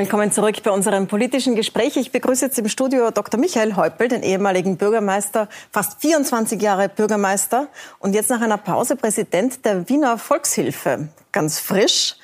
[0.01, 1.95] Willkommen zurück bei unserem politischen Gespräch.
[1.95, 3.39] Ich begrüße jetzt im Studio Dr.
[3.39, 7.67] Michael Häupl, den ehemaligen Bürgermeister, fast 24 Jahre Bürgermeister
[7.99, 11.09] und jetzt nach einer Pause Präsident der Wiener Volkshilfe.
[11.31, 12.15] Ganz frisch.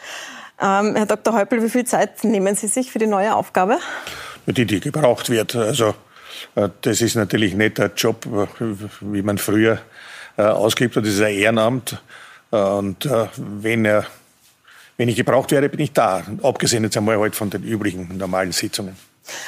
[0.59, 1.33] Ähm, Herr Dr.
[1.33, 3.77] Häupl, wie viel Zeit nehmen Sie sich für die neue Aufgabe?
[4.47, 5.55] Die, die gebraucht wird.
[5.55, 5.93] Also
[6.55, 8.25] äh, das ist natürlich nicht der Job,
[9.01, 9.79] wie man früher
[10.37, 10.95] äh, ausgibt.
[10.95, 12.01] Das ist ein Ehrenamt.
[12.51, 14.05] Äh, und wenn, er,
[14.97, 16.23] wenn ich gebraucht werde, bin ich da.
[16.41, 18.95] Abgesehen jetzt einmal halt von den üblichen normalen Sitzungen.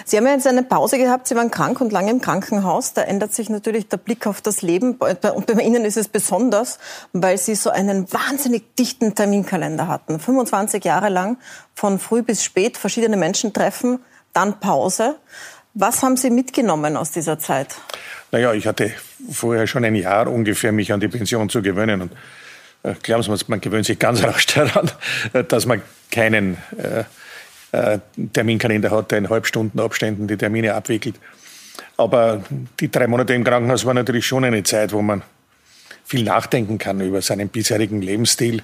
[0.06, 2.94] Sie haben ja jetzt eine Pause gehabt, Sie waren krank und lange im Krankenhaus.
[2.94, 4.94] Da ändert sich natürlich der Blick auf das Leben.
[4.94, 6.80] Und bei Ihnen ist es besonders,
[7.14, 10.20] weil Sie so einen wahnsinnig dichten Terminkalender hatten.
[10.20, 11.38] 25 Jahre lang,
[11.76, 14.00] von früh bis spät, verschiedene Menschen treffen,
[14.34, 15.16] dann Pause.
[15.74, 17.76] Was haben Sie mitgenommen aus dieser Zeit?
[18.32, 18.92] Naja, ich hatte
[19.32, 22.02] vorher schon ein Jahr ungefähr, mich an die Pension zu gewöhnen.
[22.02, 22.12] Und
[22.84, 24.92] äh, glauben Sie man gewöhnt sich ganz rasch daran,
[25.48, 27.04] dass man keinen äh,
[27.72, 28.00] äh,
[28.34, 31.16] Terminkalender hat, der in Halbstundenabständen die Termine abwickelt.
[31.98, 32.44] Aber
[32.80, 35.22] die drei Monate im Krankenhaus war natürlich schon eine Zeit, wo man
[36.06, 38.64] viel nachdenken kann über seinen bisherigen Lebensstil,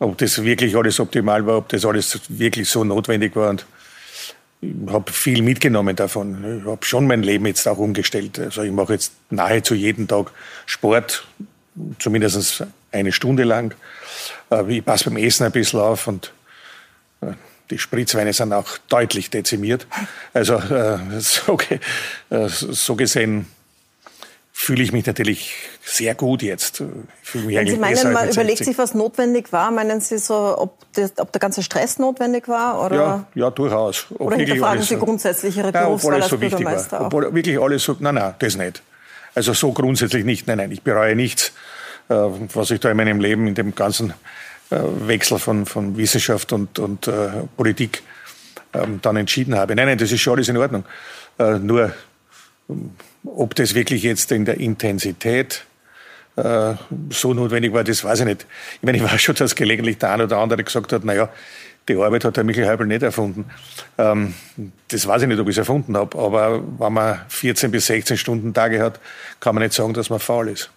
[0.00, 3.50] ob das wirklich alles optimal war, ob das alles wirklich so notwendig war.
[3.50, 3.66] Und
[4.60, 6.60] ich habe viel mitgenommen davon.
[6.60, 8.38] Ich habe schon mein Leben jetzt auch umgestellt.
[8.38, 10.32] Also ich mache jetzt nahezu jeden Tag
[10.66, 11.26] Sport,
[11.98, 13.74] zumindest eine Stunde lang.
[14.50, 16.32] Äh, ich passe beim Essen ein bisschen auf und
[17.20, 17.34] äh,
[17.70, 19.86] die Spritzweine sind auch deutlich dezimiert.
[20.32, 21.58] Also äh, so,
[22.30, 23.46] äh, so gesehen
[24.56, 25.52] fühle ich mich natürlich
[25.84, 26.80] sehr gut jetzt.
[27.32, 31.32] Wenn Sie meinen, man überlegt sich, was notwendig war, meinen Sie so, ob, das, ob
[31.32, 32.80] der ganze Stress notwendig war?
[32.84, 34.06] Oder, ja, ja, durchaus.
[34.12, 37.00] Ob oder hinterfragen Sie grundsätzlich Ihre Berufswahl als so Bürgermeister?
[37.00, 37.06] War.
[37.06, 38.80] Obwohl wirklich alles so, nein, nein, das nicht.
[39.34, 41.52] Also so grundsätzlich nicht, nein, nein, ich bereue nichts,
[42.08, 44.14] äh, was ich da in meinem Leben, in dem ganzen
[45.06, 48.02] Wechsel von, von Wissenschaft und, und äh, Politik
[48.72, 49.74] ähm, dann entschieden habe.
[49.74, 50.84] Nein, nein, das ist schon alles in Ordnung.
[51.38, 51.92] Äh, nur,
[53.24, 55.64] ob das wirklich jetzt in der Intensität
[56.36, 56.74] äh,
[57.10, 58.46] so notwendig war, das weiß ich nicht.
[58.76, 61.28] Ich meine, ich weiß schon, dass gelegentlich der eine oder andere gesagt hat, naja,
[61.88, 63.44] die Arbeit hat der Michael Heubel nicht erfunden.
[63.98, 64.34] Ähm,
[64.88, 68.16] das weiß ich nicht, ob ich es erfunden habe, aber wenn man 14 bis 16
[68.16, 69.00] Stunden Tage hat,
[69.40, 70.70] kann man nicht sagen, dass man faul ist.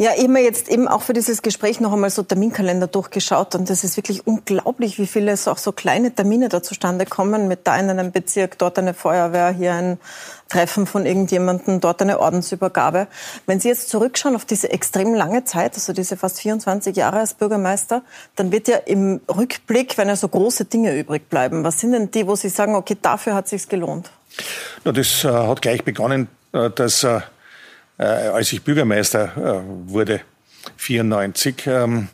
[0.00, 3.54] Ja, ich habe mir jetzt eben auch für dieses Gespräch noch einmal so Terminkalender durchgeschaut
[3.54, 7.48] und das ist wirklich unglaublich, wie viele auch so kleine Termine da zustande kommen.
[7.48, 9.98] Mit da in einem Bezirk, dort eine Feuerwehr, hier ein
[10.48, 13.08] Treffen von irgendjemandem, dort eine Ordensübergabe.
[13.44, 17.34] Wenn Sie jetzt zurückschauen auf diese extrem lange Zeit, also diese fast 24 Jahre als
[17.34, 18.00] Bürgermeister,
[18.36, 22.10] dann wird ja im Rückblick, wenn ja so große Dinge übrig bleiben, was sind denn
[22.10, 24.10] die, wo Sie sagen, okay, dafür hat sich's gelohnt?
[24.82, 27.20] Na, das äh, hat gleich begonnen, äh, dass äh,
[28.00, 30.22] äh, als ich Bürgermeister äh, wurde,
[30.78, 32.08] 94, ähm,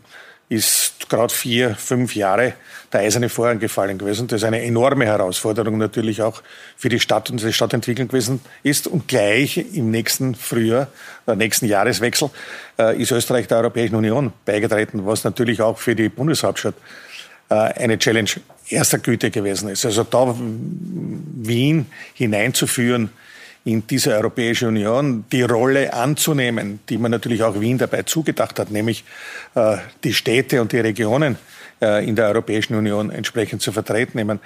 [0.48, 2.54] ist gerade vier, fünf Jahre
[2.92, 4.28] der eiserne Vorhang gefallen gewesen.
[4.28, 6.42] Das ist eine enorme Herausforderung natürlich auch
[6.76, 8.86] für die Stadt und die Stadtentwicklung gewesen ist.
[8.86, 10.88] Und gleich im nächsten Frühjahr,
[11.26, 12.30] der äh, nächsten Jahreswechsel,
[12.78, 16.74] äh, ist Österreich der Europäischen Union beigetreten, was natürlich auch für die Bundeshauptstadt
[17.48, 18.30] äh, eine Challenge
[18.68, 19.84] erster Güte gewesen ist.
[19.84, 23.10] Also da Wien hineinzuführen
[23.66, 28.70] in diese Europäische Union die Rolle anzunehmen, die man natürlich auch Wien dabei zugedacht hat,
[28.70, 29.04] nämlich
[29.56, 31.36] äh, die Städte und die Regionen
[31.82, 34.24] äh, in der Europäischen Union entsprechend zu vertreten.
[34.24, 34.38] Meine,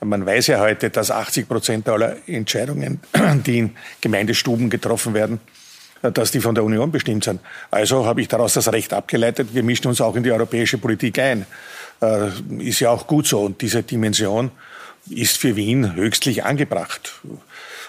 [0.00, 3.00] man weiß ja heute, dass 80 Prozent aller Entscheidungen,
[3.46, 5.40] die in Gemeindestuben getroffen werden,
[6.00, 7.40] dass die von der Union bestimmt sind.
[7.72, 11.18] Also habe ich daraus das Recht abgeleitet, wir mischen uns auch in die europäische Politik
[11.18, 11.44] ein.
[12.60, 13.40] Ist ja auch gut so.
[13.40, 14.52] Und diese Dimension
[15.10, 17.20] ist für Wien höchstlich angebracht.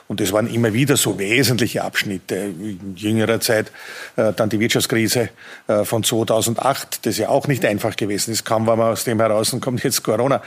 [0.09, 2.35] Und es waren immer wieder so wesentliche Abschnitte.
[2.35, 3.71] In jüngerer Zeit
[4.15, 5.29] äh, dann die Wirtschaftskrise
[5.67, 8.43] äh, von 2008, das ja auch nicht einfach gewesen ist.
[8.43, 10.41] Kaum war man aus dem heraus und kommt jetzt Corona.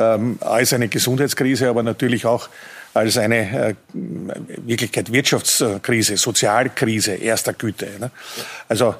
[0.00, 2.48] Ähm, als eine Gesundheitskrise, aber natürlich auch
[2.92, 7.86] als eine äh, Wirklichkeit Wirtschaftskrise, Sozialkrise erster Güte.
[8.00, 8.10] Ne?
[8.68, 8.96] Also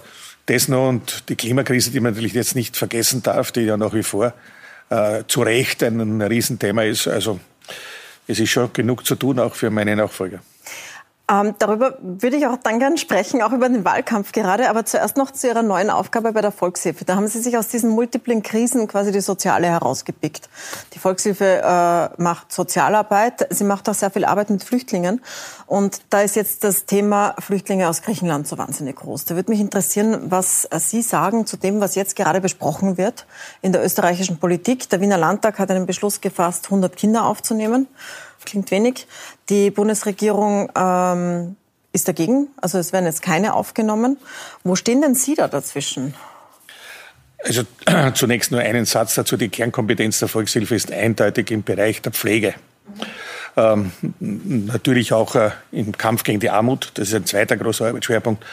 [0.47, 3.95] das noch und die Klimakrise, die man natürlich jetzt nicht vergessen darf, die ja nach
[3.95, 4.33] wie vor
[4.91, 7.09] äh, zu Recht ein, ein Riesenthema ist.
[7.09, 7.41] Also
[8.27, 10.41] es ist schon genug zu tun, auch für meine Nachfolger.
[11.27, 14.69] Ähm, darüber würde ich auch dann gern sprechen, auch über den Wahlkampf gerade.
[14.69, 17.07] Aber zuerst noch zu Ihrer neuen Aufgabe bei der Volkshilfe.
[17.07, 20.51] Da haben Sie sich aus diesen multiplen Krisen quasi die soziale herausgepickt.
[20.93, 23.47] Die Volkshilfe äh, macht Sozialarbeit.
[23.49, 25.23] Sie macht auch sehr viel Arbeit mit Flüchtlingen.
[25.67, 29.25] Und da ist jetzt das Thema Flüchtlinge aus Griechenland so wahnsinnig groß.
[29.25, 33.27] Da würde mich interessieren, was Sie sagen zu dem, was jetzt gerade besprochen wird
[33.63, 34.91] in der österreichischen Politik.
[34.91, 37.89] Der Wiener Landtag hat einen Beschluss gefasst, 100 Kinder aufzunehmen
[38.45, 39.07] klingt wenig.
[39.49, 41.57] Die Bundesregierung ähm,
[41.93, 44.17] ist dagegen, also es werden jetzt keine aufgenommen.
[44.63, 46.15] Wo stehen denn Sie da dazwischen?
[47.45, 47.63] Also
[48.15, 49.37] zunächst nur einen Satz dazu.
[49.37, 52.55] Die Kernkompetenz der Volkshilfe ist eindeutig im Bereich der Pflege.
[53.57, 56.91] Ähm, natürlich auch äh, im Kampf gegen die Armut.
[56.95, 58.45] Das ist ein zweiter großer Arbeitsschwerpunkt.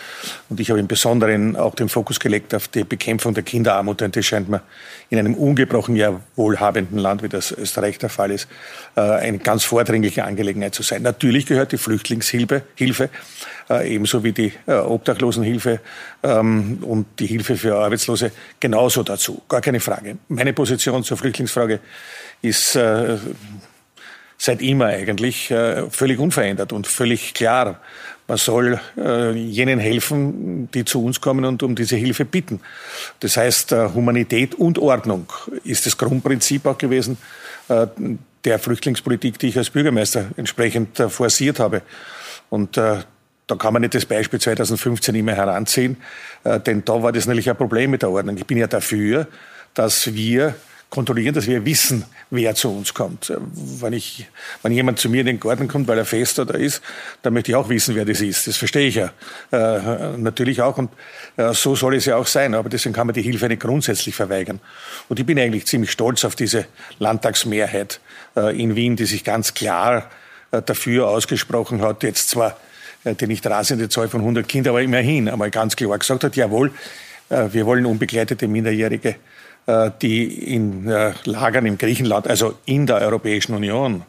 [0.49, 4.01] Und ich habe im Besonderen auch den Fokus gelegt auf die Bekämpfung der Kinderarmut.
[4.01, 4.61] Denn das scheint mir
[5.09, 8.47] in einem ungebrochen ja wohlhabenden Land, wie das Österreich der Fall ist,
[8.95, 11.01] äh, eine ganz vordringliche Angelegenheit zu sein.
[11.01, 13.09] Natürlich gehört die Flüchtlingshilfe Hilfe,
[13.69, 15.79] äh, ebenso wie die äh, Obdachlosenhilfe
[16.21, 19.41] ähm, und die Hilfe für Arbeitslose genauso dazu.
[19.49, 20.17] Gar keine Frage.
[20.27, 21.79] Meine Position zur Flüchtlingsfrage
[22.41, 23.17] ist äh,
[24.41, 27.79] seit immer eigentlich äh, völlig unverändert und völlig klar.
[28.27, 32.59] Man soll äh, jenen helfen, die zu uns kommen und um diese Hilfe bitten.
[33.19, 35.31] Das heißt, äh, Humanität und Ordnung
[35.63, 37.17] ist das Grundprinzip auch gewesen
[38.43, 41.83] der Flüchtlingspolitik, die ich als Bürgermeister entsprechend forciert habe.
[42.49, 43.05] Und da
[43.57, 45.95] kann man nicht das Beispiel 2015 immer heranziehen,
[46.65, 48.35] denn da war das natürlich ein Problem mit der Ordnung.
[48.35, 49.27] Ich bin ja dafür,
[49.73, 50.55] dass wir
[50.91, 53.33] kontrollieren, dass wir wissen, wer zu uns kommt.
[53.39, 54.27] Wenn, ich,
[54.61, 56.81] wenn jemand zu mir in den Garten kommt, weil er fest da ist,
[57.21, 58.45] dann möchte ich auch wissen, wer das ist.
[58.45, 59.11] Das verstehe ich ja
[59.53, 60.91] äh, natürlich auch und
[61.37, 62.53] äh, so soll es ja auch sein.
[62.53, 64.59] Aber deswegen kann man die Hilfe nicht grundsätzlich verweigern.
[65.07, 66.65] Und ich bin eigentlich ziemlich stolz auf diese
[66.99, 68.01] Landtagsmehrheit
[68.35, 70.09] äh, in Wien, die sich ganz klar
[70.51, 72.57] äh, dafür ausgesprochen hat, jetzt zwar
[73.05, 76.35] äh, die nicht rasende Zahl von 100 Kindern, aber immerhin einmal ganz klar gesagt hat,
[76.35, 76.73] jawohl,
[77.29, 79.15] äh, wir wollen unbegleitete Minderjährige äh,
[80.01, 84.03] die in äh, Lagern im Griechenland, also in der Europäischen Union,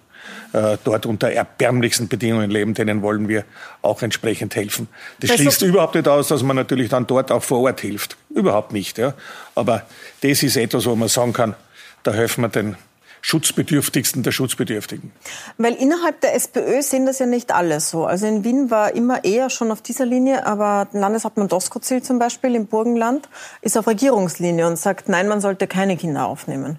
[0.53, 3.45] äh, dort unter erbärmlichsten Bedingungen leben, denen wollen wir
[3.81, 4.89] auch entsprechend helfen.
[5.21, 8.17] Das also, schließt überhaupt nicht aus, dass man natürlich dann dort auch vor Ort hilft.
[8.35, 8.99] Überhaupt nicht.
[8.99, 9.15] Ja.
[9.55, 9.87] Aber
[10.21, 11.55] das ist etwas, wo man sagen kann,
[12.03, 12.77] da helfen wir den
[13.25, 15.13] Schutzbedürftigsten der Schutzbedürftigen.
[15.57, 18.05] Weil innerhalb der SPÖ sind das ja nicht alle so.
[18.05, 22.57] Also in Wien war immer eher schon auf dieser Linie, aber Landeshauptmann Doskozil zum Beispiel
[22.57, 23.29] im Burgenland
[23.61, 26.79] ist auf Regierungslinie und sagt, nein, man sollte keine Kinder aufnehmen.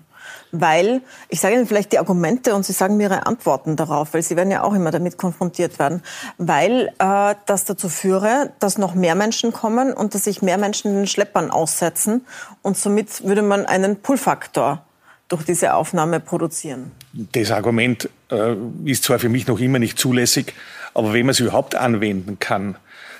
[0.51, 4.21] Weil, ich sage Ihnen vielleicht die Argumente und Sie sagen mir Ihre Antworten darauf, weil
[4.21, 6.03] Sie werden ja auch immer damit konfrontiert werden,
[6.37, 10.93] weil äh, das dazu führe, dass noch mehr Menschen kommen und dass sich mehr Menschen
[10.93, 12.25] den Schleppern aussetzen
[12.61, 14.83] und somit würde man einen Pull-Faktor
[15.27, 16.91] durch diese Aufnahme produzieren?
[17.13, 18.55] Das Argument äh,
[18.85, 20.53] ist zwar für mich noch immer nicht zulässig,
[20.93, 22.75] aber wenn man es überhaupt anwenden kann,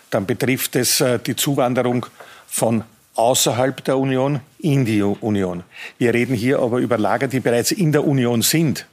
[0.09, 2.05] dann betrifft es äh, die Zuwanderung
[2.47, 2.83] von
[3.15, 5.63] außerhalb der Union in die Union.
[5.97, 8.87] Wir reden hier aber über Lager, die bereits in der Union sind.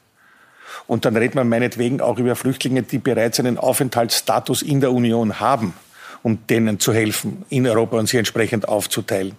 [0.87, 5.41] Und dann redet man meinetwegen auch über Flüchtlinge, die bereits einen Aufenthaltsstatus in der Union
[5.41, 5.75] haben
[6.23, 9.35] um denen zu helfen, in Europa und sie entsprechend aufzuteilen.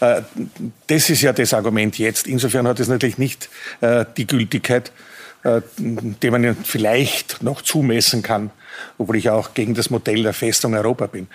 [0.00, 0.22] Äh,
[0.86, 2.26] das ist ja das Argument jetzt.
[2.26, 3.48] Insofern hat es natürlich nicht
[3.80, 4.92] äh, die Gültigkeit,
[5.44, 8.50] äh, die man vielleicht noch zumessen kann,
[8.96, 11.28] obwohl ich auch gegen das Modell der Festung Europa bin.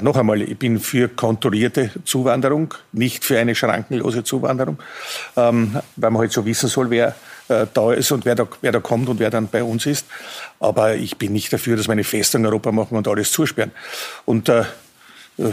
[0.00, 4.78] noch einmal, ich bin für kontrollierte Zuwanderung, nicht für eine schrankenlose Zuwanderung,
[5.36, 7.14] ähm, weil man halt so wissen soll, wer
[7.48, 10.06] äh, da ist und wer da, wer da kommt und wer dann bei uns ist.
[10.60, 13.72] Aber ich bin nicht dafür, dass wir eine Festung Europa machen und alles zusperren.
[14.24, 14.64] Und äh,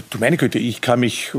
[0.09, 1.31] Du meine Güte, ich kann mich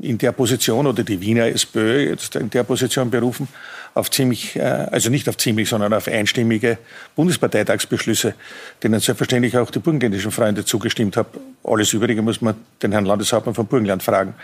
[0.00, 3.48] in der Position oder die Wiener SPÖ jetzt in der Position berufen
[3.94, 6.78] auf ziemlich, äh, also nicht auf ziemlich, sondern auf einstimmige
[7.16, 8.34] Bundesparteitagsbeschlüsse,
[8.82, 11.28] denen selbstverständlich auch die burgenländischen Freunde zugestimmt haben.
[11.64, 14.34] Alles Übrige muss man den Herrn Landeshauptmann von Burgenland fragen.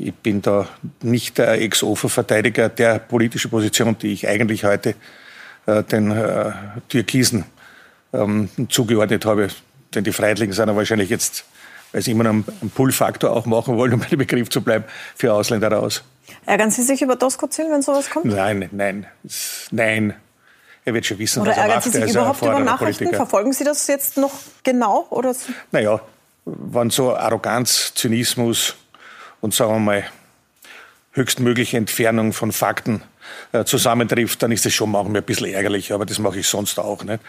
[0.00, 0.68] Ich bin da
[1.02, 4.94] nicht der Ex-Ofo-Verteidiger der politischen Position, die ich eigentlich heute
[5.66, 6.52] äh, den äh,
[6.88, 7.44] Türkisen
[8.12, 9.48] ähm, zugeordnet habe.
[9.94, 11.44] Denn die Freiheitlichen sind ja wahrscheinlich jetzt
[11.92, 12.44] weil sie immer einen
[12.74, 14.84] Pull-Faktor auch machen wollen, um bei dem Begriff zu bleiben,
[15.16, 16.02] für Ausländer raus.
[16.44, 18.26] Ärgern Sie sich über Doskozil, wenn sowas kommt?
[18.26, 19.06] Nein, nein,
[19.70, 20.14] nein.
[20.84, 21.82] Er wird schon wissen, oder was er macht.
[21.84, 23.04] Sie sich überhaupt über Nachrichten?
[23.04, 23.16] Politiker.
[23.16, 24.32] Verfolgen Sie das jetzt noch
[24.62, 25.06] genau?
[25.10, 25.34] Oder?
[25.70, 26.00] Naja,
[26.44, 28.74] wenn so Arroganz, Zynismus
[29.40, 30.04] und sagen wir mal
[31.12, 33.02] höchstmögliche Entfernung von Fakten
[33.52, 36.78] äh, zusammentrifft, dann ist es schon manchmal ein bisschen ärgerlich, aber das mache ich sonst
[36.78, 37.20] auch nicht.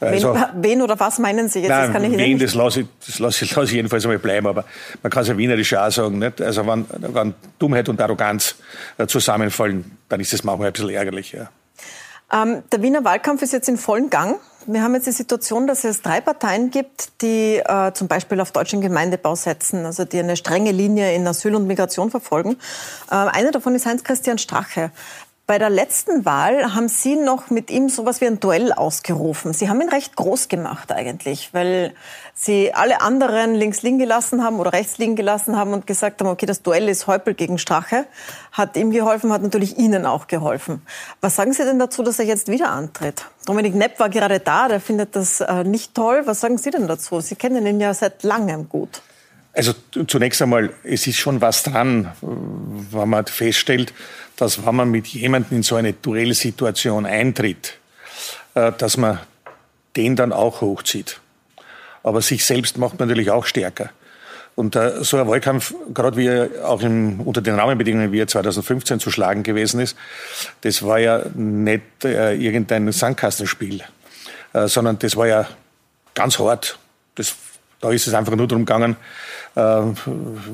[0.00, 1.68] Also, wen, wen, oder was meinen Sie jetzt?
[1.68, 2.42] Nein, das kann ich wen, nicht.
[2.42, 4.64] das lasse ich, das lasse ich, lasse ich jedenfalls einmal bleiben, aber
[5.02, 6.18] man kann es ja wienerisch auch sagen.
[6.18, 6.40] Nicht?
[6.40, 8.56] Also wenn, wenn Dummheit und Arroganz
[8.98, 11.32] äh, zusammenfallen, dann ist das manchmal ein bisschen ärgerlich.
[11.32, 11.50] Ja.
[12.32, 14.38] Ähm, der Wiener Wahlkampf ist jetzt in vollen Gang.
[14.66, 18.50] Wir haben jetzt die Situation, dass es drei Parteien gibt, die äh, zum Beispiel auf
[18.50, 22.56] deutschen Gemeindebau setzen, also die eine strenge Linie in Asyl und Migration verfolgen.
[23.10, 24.90] Äh, einer davon ist Heinz-Christian Strache.
[25.48, 29.54] Bei der letzten Wahl haben Sie noch mit ihm sowas wie ein Duell ausgerufen.
[29.54, 31.94] Sie haben ihn recht groß gemacht eigentlich, weil
[32.34, 36.28] Sie alle anderen links liegen gelassen haben oder rechts liegen gelassen haben und gesagt haben,
[36.28, 38.04] okay, das Duell ist Häupl gegen Strache.
[38.52, 40.82] Hat ihm geholfen, hat natürlich Ihnen auch geholfen.
[41.22, 43.24] Was sagen Sie denn dazu, dass er jetzt wieder antritt?
[43.46, 46.24] Dominik Nepp war gerade da, der findet das äh, nicht toll.
[46.26, 47.20] Was sagen Sie denn dazu?
[47.22, 49.00] Sie kennen ihn ja seit langem gut.
[49.54, 49.72] Also
[50.06, 53.94] zunächst einmal, es ist schon was dran, wenn man feststellt,
[54.38, 57.74] dass wenn man mit jemandem in so eine Duellsituation eintritt,
[58.54, 59.18] äh, dass man
[59.96, 61.20] den dann auch hochzieht.
[62.02, 63.90] Aber sich selbst macht man natürlich auch stärker.
[64.54, 68.28] Und äh, so ein Wahlkampf, gerade wie er auch im, unter den Rahmenbedingungen, wie er
[68.28, 69.96] 2015 zu schlagen gewesen ist,
[70.62, 73.82] das war ja nicht äh, irgendein Sandkastenspiel,
[74.64, 75.46] sondern das war ja
[76.14, 76.78] ganz hart.
[77.16, 77.34] Das,
[77.80, 78.96] da ist es einfach nur darum gegangen,
[79.54, 79.60] äh,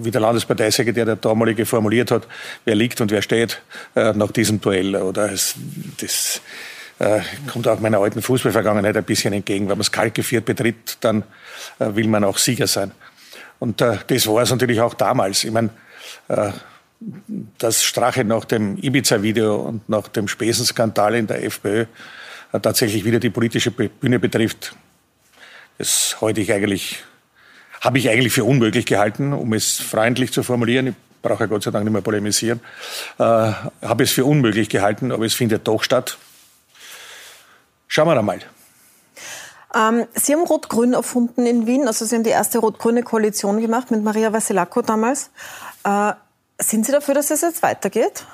[0.02, 2.26] wie der Landesparteisekretär der damalige formuliert hat,
[2.64, 3.62] wer liegt und wer steht
[3.94, 4.94] äh, nach diesem Duell.
[4.96, 5.54] Oder es,
[6.00, 6.42] das
[6.98, 7.20] äh,
[7.50, 9.68] kommt auch meiner alten Fußballvergangenheit ein bisschen entgegen.
[9.68, 11.24] Wenn man es kalt geführt betritt, dann
[11.78, 12.92] will man auch Sieger sein.
[13.58, 15.44] Und das war es natürlich auch damals.
[15.44, 15.70] Ich meine,
[17.58, 21.86] dass Strache nach dem Ibiza-Video und nach dem Spesenskandal in der FPÖ
[22.62, 24.76] tatsächlich wieder die politische Bühne betrifft,
[25.78, 27.04] das halte ich eigentlich
[27.84, 30.86] habe ich eigentlich für unmöglich gehalten, um es freundlich zu formulieren.
[30.88, 32.60] Ich brauche ja Gott sei Dank nicht mehr polemisieren.
[33.18, 36.16] Äh, habe es für unmöglich gehalten, aber es findet doch statt.
[37.86, 38.40] Schauen wir einmal.
[39.74, 41.86] Ähm, Sie haben Rot-Grün erfunden in Wien.
[41.86, 45.30] Also Sie haben die erste rot-grüne Koalition gemacht mit Maria Vasilako damals.
[45.84, 46.12] Äh,
[46.58, 48.24] sind Sie dafür, dass es jetzt weitergeht?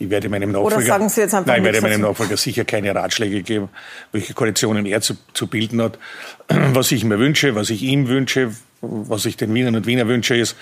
[0.00, 3.68] Ich werde meinem Nachfolger, nein, ich werde meinem Nachfolger sicher keine Ratschläge geben,
[4.12, 5.98] welche Koalitionen er zu, zu bilden hat.
[6.48, 10.36] Was ich mir wünsche, was ich ihm wünsche, was ich den Wienern und Wiener wünsche,
[10.36, 10.56] ist,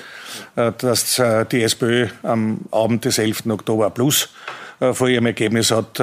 [0.57, 3.47] äh, dass äh, die SPÖ am Abend des 11.
[3.49, 4.31] Oktober Plus
[4.81, 6.03] äh, vor ihrem Ergebnis hat.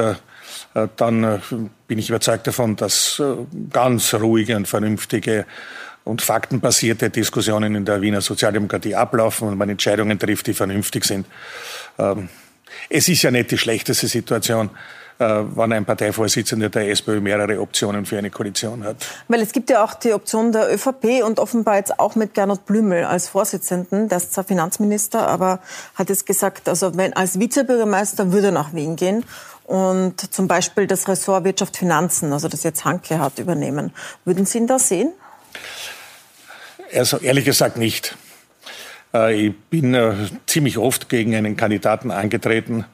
[0.96, 1.42] Dann
[1.88, 3.22] bin ich überzeugt davon, dass
[3.72, 5.46] ganz ruhige und vernünftige
[6.04, 11.28] und faktenbasierte Diskussionen in der Wiener Sozialdemokratie ablaufen und man Entscheidungen trifft, die vernünftig sind.
[12.90, 14.70] Es ist ja nicht die schlechteste Situation,
[15.20, 18.98] äh, wenn ein Parteivorsitzender der SPÖ mehrere Optionen für eine Koalition hat.
[19.28, 22.66] Weil es gibt ja auch die Option der ÖVP und offenbar jetzt auch mit Gernot
[22.66, 24.10] Blümel als Vorsitzenden.
[24.10, 25.60] Der ist zwar Finanzminister, aber
[25.96, 29.24] hat jetzt gesagt, also wenn als Vizebürgermeister würde er nach Wien gehen
[29.66, 33.94] und zum Beispiel das Ressort Wirtschaft Finanzen, also das jetzt Hanke hat, übernehmen.
[34.26, 35.14] Würden Sie ihn da sehen?
[36.94, 38.16] Also ehrlich gesagt nicht.
[39.14, 40.14] Äh, ich bin äh,
[40.48, 42.86] ziemlich oft gegen einen Kandidaten angetreten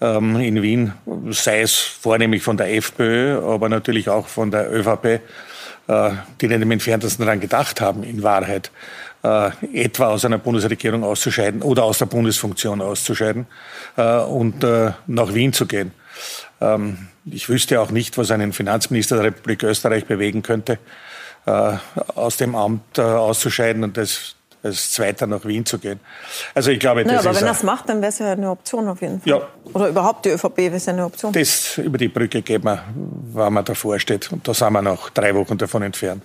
[0.00, 0.92] ähm, in Wien,
[1.30, 5.04] sei es vornehmlich von der FPÖ, aber natürlich auch von der ÖVP,
[5.86, 6.10] äh,
[6.40, 8.70] die nicht im entferntesten daran gedacht haben, in Wahrheit
[9.72, 13.46] etwa aus einer Bundesregierung auszuscheiden oder aus der Bundesfunktion auszuscheiden
[13.96, 14.62] und
[15.06, 15.92] nach Wien zu gehen.
[16.60, 20.78] Ähm, ich wüsste auch nicht, was einen Finanzminister der Republik Österreich bewegen könnte,
[21.46, 24.33] aus dem Amt auszuscheiden und das
[24.64, 26.00] als Zweiter nach Wien zu gehen.
[26.54, 28.50] Also ich glaube, naja, das aber wenn er es macht, dann wäre es ja eine
[28.50, 29.30] Option auf jeden Fall.
[29.30, 29.48] Ja.
[29.72, 31.32] Oder überhaupt die ÖVP wäre es eine Option.
[31.32, 32.84] Das über die Brücke geben wir,
[33.34, 34.32] wenn man davor steht.
[34.32, 36.22] Und da sind wir noch drei Wochen davon entfernt.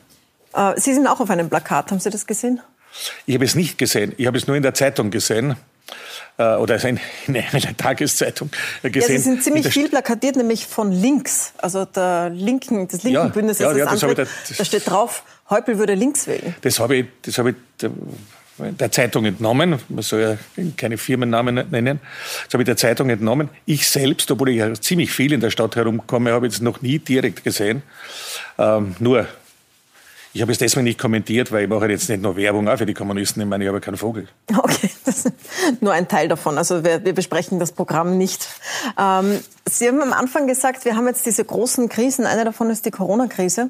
[0.53, 2.61] Äh, Sie sind auch auf einem Plakat, haben Sie das gesehen?
[3.25, 4.13] Ich habe es nicht gesehen.
[4.17, 5.55] Ich habe es nur in der Zeitung gesehen
[6.37, 8.49] äh, oder in, in einer Tageszeitung
[8.81, 9.01] gesehen.
[9.01, 13.27] Ja, sie sind ziemlich viel plakatiert, nämlich von links, also der linken, des linken ja,
[13.27, 13.61] Bündnisses.
[13.61, 16.55] Ja, ja, das das da, da steht drauf, Häupl würde links wählen.
[16.61, 17.55] Das habe ich, das habe ich
[18.59, 19.79] der Zeitung entnommen.
[19.89, 21.99] Man soll ja keine Firmennamen nennen.
[22.45, 23.49] Das habe ich der Zeitung entnommen.
[23.65, 26.99] Ich selbst, obwohl ich ja ziemlich viel in der Stadt herumkomme, habe es noch nie
[26.99, 27.83] direkt gesehen.
[28.57, 29.27] Ähm, nur
[30.34, 32.86] ich habe es deswegen nicht kommentiert, weil ich mache jetzt nicht nur Werbung auch für
[32.86, 33.41] die Kommunisten.
[33.41, 34.27] Ich meine, ich habe keinen Vogel.
[34.55, 34.78] Okay,
[35.82, 36.57] nur ein Teil davon.
[36.57, 38.47] Also wir, wir besprechen das Programm nicht.
[38.99, 39.39] Ähm,
[39.72, 42.26] Sie haben am Anfang gesagt, wir haben jetzt diese großen Krisen.
[42.26, 43.70] Eine davon ist die Corona-Krise,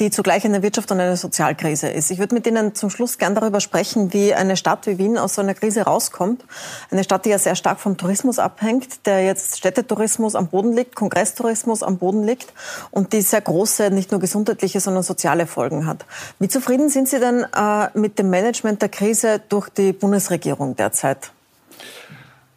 [0.00, 2.10] die zugleich eine Wirtschaft und eine Sozialkrise ist.
[2.10, 5.34] Ich würde mit Ihnen zum Schluss gern darüber sprechen, wie eine Stadt wie Wien aus
[5.34, 6.44] so einer Krise rauskommt.
[6.90, 10.96] Eine Stadt, die ja sehr stark vom Tourismus abhängt, der jetzt Städtetourismus am Boden liegt,
[10.96, 12.52] Kongresstourismus am Boden liegt
[12.90, 16.06] und die sehr große, nicht nur gesundheitliche, sondern soziale Folgen hat.
[16.40, 21.30] Wie zufrieden sind Sie denn äh, mit dem Management der Krise durch die Bundesregierung derzeit?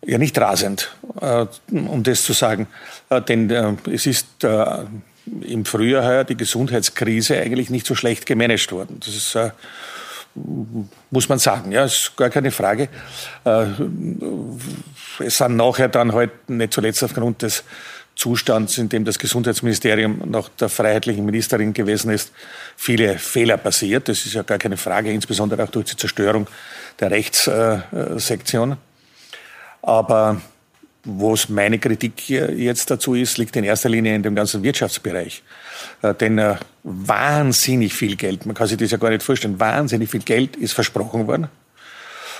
[0.05, 2.67] Ja, nicht rasend, äh, um das zu sagen.
[3.09, 4.27] Äh, denn äh, es ist
[5.41, 8.99] im Frühjahr heuer die Gesundheitskrise eigentlich nicht so schlecht gemanagt worden.
[8.99, 9.37] Das ist,
[11.11, 12.89] muss man sagen, ja, ist gar keine Frage.
[15.19, 17.63] Es sind nachher dann halt nicht zuletzt aufgrund des
[18.19, 22.33] Zustands, in dem das Gesundheitsministerium nach der freiheitlichen Ministerin gewesen ist,
[22.75, 24.09] viele Fehler passiert.
[24.09, 26.45] Das ist ja gar keine Frage, insbesondere auch durch die Zerstörung
[26.99, 28.75] der Rechtssektion.
[29.81, 30.41] Aber
[31.05, 35.41] wo es meine Kritik jetzt dazu ist, liegt in erster Linie in dem ganzen Wirtschaftsbereich.
[36.01, 40.09] Äh, denn äh, wahnsinnig viel Geld, man kann sich das ja gar nicht vorstellen, wahnsinnig
[40.09, 41.47] viel Geld ist versprochen worden.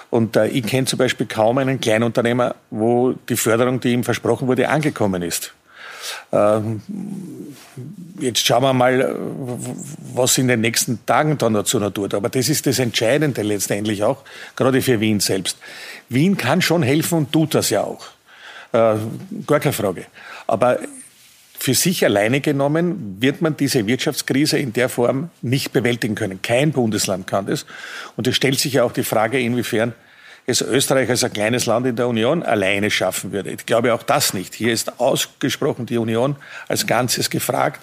[0.10, 4.50] Und äh, ich kenne zum Beispiel kaum einen Kleinunternehmer, wo die Förderung, die ihm versprochen
[4.50, 5.54] wurde, angekommen ist.
[6.32, 6.82] Ähm,
[8.20, 9.16] jetzt schauen wir mal,
[10.14, 12.14] was in den nächsten Tagen dann dazu noch tut.
[12.14, 14.24] Aber das ist das Entscheidende letztendlich auch,
[14.56, 15.58] gerade für Wien selbst.
[16.10, 18.08] Wien kann schon helfen und tut das ja auch.
[18.72, 18.98] Äh,
[19.48, 20.06] gar keine Frage.
[20.48, 20.80] Aber
[21.60, 26.42] für sich alleine genommen wird man diese Wirtschaftskrise in der Form nicht bewältigen können.
[26.42, 27.66] Kein Bundesland kann das.
[28.16, 29.94] Und es stellt sich ja auch die Frage, inwiefern
[30.50, 33.52] es Österreich als ein kleines Land in der Union alleine schaffen würde.
[33.52, 34.54] Ich glaube auch das nicht.
[34.54, 36.36] Hier ist ausgesprochen die Union
[36.68, 37.82] als Ganzes gefragt,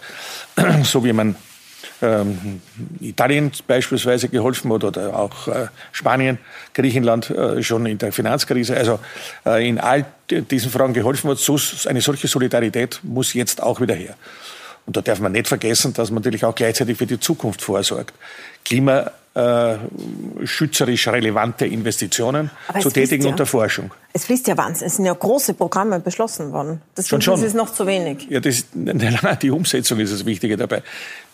[0.83, 1.37] so wie man
[2.03, 2.61] ähm,
[3.01, 6.39] Italien beispielsweise geholfen hat oder auch äh, Spanien,
[6.75, 8.77] Griechenland äh, schon in der Finanzkrise.
[8.77, 8.99] Also
[9.47, 11.39] äh, in all diesen Fragen geholfen hat.
[11.39, 11.59] So,
[11.89, 14.15] eine solche Solidarität muss jetzt auch wieder her.
[14.87, 18.15] Und da darf man nicht vergessen, dass man natürlich auch gleichzeitig für die Zukunft vorsorgt.
[18.65, 19.77] Klima äh,
[20.45, 23.93] schützerisch relevante Investitionen zu tätigen ja, unter Forschung.
[24.15, 24.93] Es fließt ja wahnsinnig.
[24.93, 26.81] Es sind ja große Programme beschlossen worden.
[26.95, 27.43] Das, schon, schon.
[27.43, 28.29] ist noch zu wenig.
[28.31, 28.65] Ja, das,
[29.43, 30.83] die Umsetzung ist das Wichtige dabei.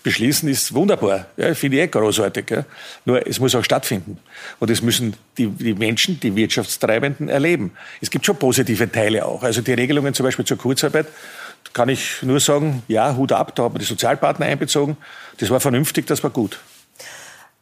[0.02, 2.50] Beschließen ist wunderbar, ja, finde ich eh großartig.
[2.50, 2.64] Ja.
[3.04, 4.18] Nur es muss auch stattfinden.
[4.58, 7.70] Und es müssen die, die Menschen, die Wirtschaftstreibenden erleben.
[8.00, 9.44] Es gibt schon positive Teile auch.
[9.44, 11.06] Also die Regelungen zum Beispiel zur Kurzarbeit
[11.72, 14.96] kann ich nur sagen, ja, Hut ab, da haben wir die Sozialpartner einbezogen.
[15.38, 16.60] Das war vernünftig, das war gut.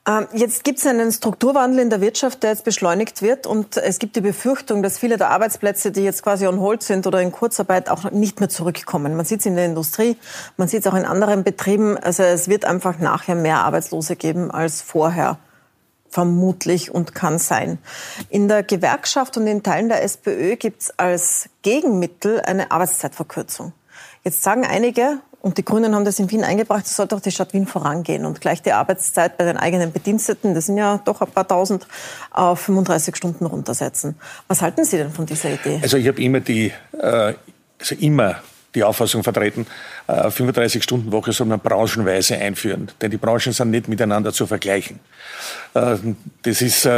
[0.08, 3.46] Ähm, jetzt gibt es einen Strukturwandel in der Wirtschaft, der jetzt beschleunigt wird.
[3.46, 7.06] Und es gibt die Befürchtung, dass viele der Arbeitsplätze, die jetzt quasi on hold sind
[7.06, 9.14] oder in Kurzarbeit, auch nicht mehr zurückkommen.
[9.14, 10.16] Man sieht es in der Industrie,
[10.56, 11.98] man sieht es auch in anderen Betrieben.
[11.98, 15.38] Also es wird einfach nachher mehr Arbeitslose geben als vorher.
[16.08, 17.78] Vermutlich und kann sein.
[18.30, 23.72] In der Gewerkschaft und in Teilen der SPÖ gibt es als Gegenmittel eine Arbeitszeitverkürzung.
[24.24, 27.30] Jetzt sagen einige, und die Grünen haben das in Wien eingebracht, es sollte auch die
[27.30, 31.22] Stadt Wien vorangehen und gleich die Arbeitszeit bei den eigenen Bediensteten, das sind ja doch
[31.22, 31.86] ein paar tausend,
[32.30, 34.16] auf 35 Stunden runtersetzen.
[34.48, 35.80] Was halten Sie denn von dieser Idee?
[35.82, 37.34] Also ich habe immer die, äh,
[37.78, 38.36] also immer
[38.74, 39.66] die Auffassung vertreten,
[40.08, 42.90] 35-Stunden-Woche äh, soll man branchenweise einführen.
[43.00, 45.00] Denn die Branchen sind nicht miteinander zu vergleichen.
[45.74, 45.96] Äh,
[46.42, 46.88] das ist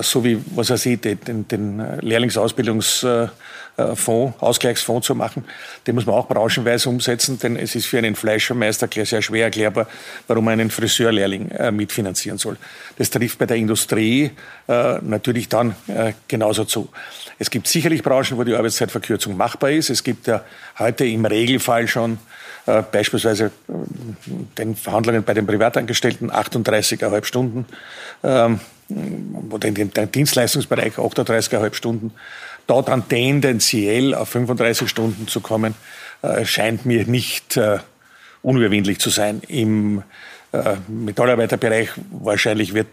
[0.00, 3.28] so wie, was er sieht, den, den Lehrlingsausbildungs-
[3.76, 5.44] äh, Fonds, Ausgleichsfonds zu machen.
[5.88, 9.88] Den muss man auch branchenweise umsetzen, denn es ist für einen Fleischermeister sehr schwer erklärbar,
[10.28, 12.56] warum man einen Friseurlehrling äh, mitfinanzieren soll.
[12.98, 14.30] Das trifft bei der Industrie
[14.68, 15.74] äh, natürlich dann
[16.28, 16.88] genauso zu.
[17.40, 19.90] Es gibt sicherlich Branchen, wo die Arbeitszeitverkürzung machbar ist.
[19.90, 20.44] Es gibt ja
[20.78, 22.18] heute im Regelfall schon
[22.92, 23.50] beispielsweise
[24.56, 27.66] den Verhandlungen bei den Privatangestellten 38,5 Stunden
[28.22, 28.60] ähm,
[29.50, 32.12] oder in dem Dienstleistungsbereich 38,5 Stunden
[32.66, 35.74] da dann tendenziell auf 35 Stunden zu kommen,
[36.22, 37.78] äh, scheint mir nicht äh,
[38.42, 39.42] unüberwindlich zu sein.
[39.48, 40.02] Im
[40.54, 42.86] äh, Metallarbeiterbereich wahrscheinlich wird,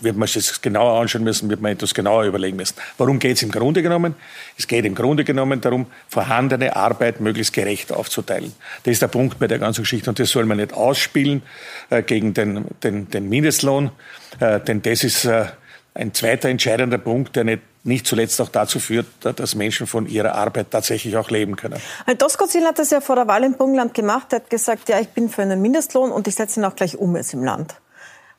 [0.00, 2.76] wird man sich das genauer anschauen müssen, wird man etwas genauer überlegen müssen.
[2.96, 4.14] Worum geht es im Grunde genommen?
[4.56, 8.52] Es geht im Grunde genommen darum, vorhandene Arbeit möglichst gerecht aufzuteilen.
[8.84, 11.42] Das ist der Punkt bei der ganzen Geschichte und das soll man nicht ausspielen
[11.90, 13.90] äh, gegen den, den, den Mindestlohn,
[14.38, 15.46] äh, denn das ist äh,
[15.94, 20.34] ein zweiter entscheidender Punkt, der nicht nicht zuletzt auch dazu führt, dass Menschen von ihrer
[20.34, 21.80] Arbeit tatsächlich auch leben können.
[22.04, 24.32] Herr Doskozil hat das ja vor der Wahl im Burgenland gemacht.
[24.32, 26.96] Er hat gesagt, ja, ich bin für einen Mindestlohn und ich setze ihn auch gleich
[26.96, 27.74] um jetzt im Land.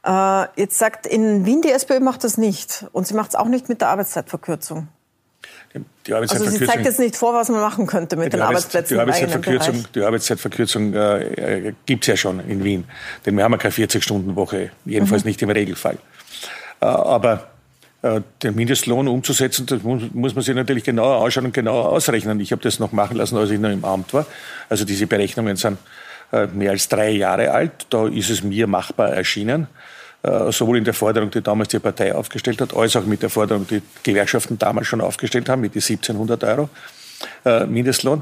[0.06, 2.86] Äh, jetzt sagt in Wien, die SPÖ macht das nicht.
[2.91, 4.88] Und sie macht es auch nicht mit der Arbeitszeitverkürzung.
[6.06, 9.02] Die also sie zeigt jetzt nicht vor, was man machen könnte mit den Arbeitsplätzen die
[9.02, 12.86] Arbeitszeitverkürzung, Die Arbeitszeitverkürzung äh, äh gibt es ja schon in Wien.
[13.26, 15.30] Denn wir haben ja keine 40-Stunden-Woche, jedenfalls mhm.
[15.30, 15.98] nicht im Regelfall.
[16.80, 17.48] Äh, aber
[18.04, 22.39] den Mindestlohn umzusetzen, das muss, man sich natürlich genauer anschauen und genauer ausrechnen.
[22.41, 24.26] Ich habe das noch machen lassen, als ich noch im Amt war.
[24.68, 25.78] Also diese Berechnungen sind
[26.34, 27.72] äh, mehr als drei Jahre alt.
[27.89, 29.68] Da ist es mir machbar erschienen
[30.24, 33.30] äh, sowohl in der Forderung, die damals die Partei aufgestellt hat, als auch mit der
[33.30, 36.70] Forderung, die Gewerkschaften damals schon aufgestellt haben, mit die 1700 Euro
[37.68, 38.22] Mindestlohn.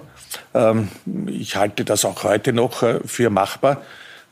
[0.53, 0.89] Ähm,
[1.25, 3.82] ich halte das auch heute noch für machbar,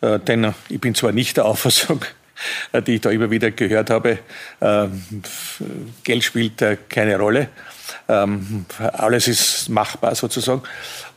[0.02, 2.19] denn ich bin zwar nicht der Auffassung, äh,
[2.86, 4.20] die ich da immer wieder gehört habe.
[4.62, 5.04] Ähm,
[6.04, 7.50] Geld spielt äh, keine Rolle.
[8.08, 10.64] Ähm, alles ist machbar sozusagen.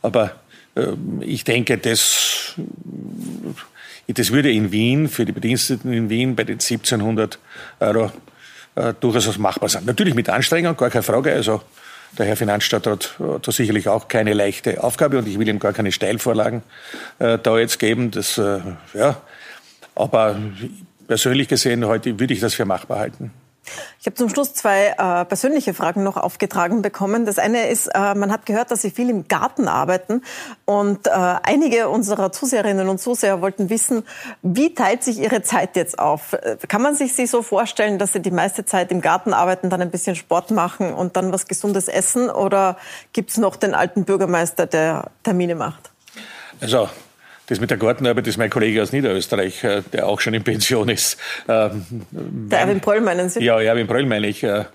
[0.01, 0.31] Aber
[0.75, 2.55] ähm, ich denke, das,
[4.07, 7.39] das würde in Wien, für die Bediensteten in Wien bei den 1700
[7.79, 8.11] Euro
[8.75, 9.85] äh, durchaus machbar sein.
[9.85, 11.33] Natürlich mit Anstrengung, gar keine Frage.
[11.33, 11.61] Also
[12.17, 15.73] der Herr Finanzstadtrat hat da sicherlich auch keine leichte Aufgabe und ich will ihm gar
[15.73, 16.61] keine Steilvorlagen
[17.19, 18.11] äh, da jetzt geben.
[18.11, 18.59] Das, äh,
[18.93, 19.21] ja,
[19.95, 20.39] aber
[21.07, 23.31] persönlich gesehen heute würde ich das für machbar halten.
[23.99, 27.25] Ich habe zum Schluss zwei äh, persönliche Fragen noch aufgetragen bekommen.
[27.25, 30.21] Das eine ist, äh, man hat gehört, dass Sie viel im Garten arbeiten
[30.65, 34.03] und äh, einige unserer Zuseherinnen und Zuseher wollten wissen,
[34.41, 36.33] wie teilt sich Ihre Zeit jetzt auf?
[36.33, 39.69] Äh, kann man sich Sie so vorstellen, dass Sie die meiste Zeit im Garten arbeiten,
[39.69, 42.77] dann ein bisschen Sport machen und dann was Gesundes essen oder
[43.13, 45.91] gibt es noch den alten Bürgermeister, der Termine macht?
[46.59, 46.89] Also
[47.47, 50.89] das mit der Gartenarbeit ist mein Kollege aus Niederösterreich, äh, der auch schon in Pension
[50.89, 51.17] ist.
[51.47, 53.43] Ähm, der Erwin Pröll meinen Sie?
[53.43, 54.43] Ja, Erwin Pröll meine ich.
[54.43, 54.65] Äh,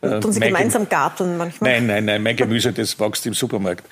[0.00, 1.72] und tun Sie gemeinsam garteln manchmal?
[1.72, 3.84] Nein, nein, nein, mein Gemüse, das wächst im Supermarkt.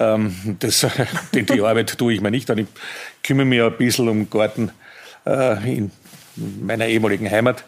[0.00, 0.86] Ähm, das,
[1.34, 2.58] die, die Arbeit tue ich mir nicht an.
[2.58, 2.66] Ich
[3.22, 4.72] kümmere mich ein bisschen um Garten
[5.26, 5.90] äh, in
[6.36, 7.62] meiner ehemaligen Heimat,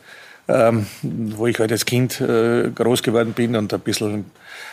[0.48, 4.24] ähm, wo ich halt als Kind groß geworden bin und ein bisschen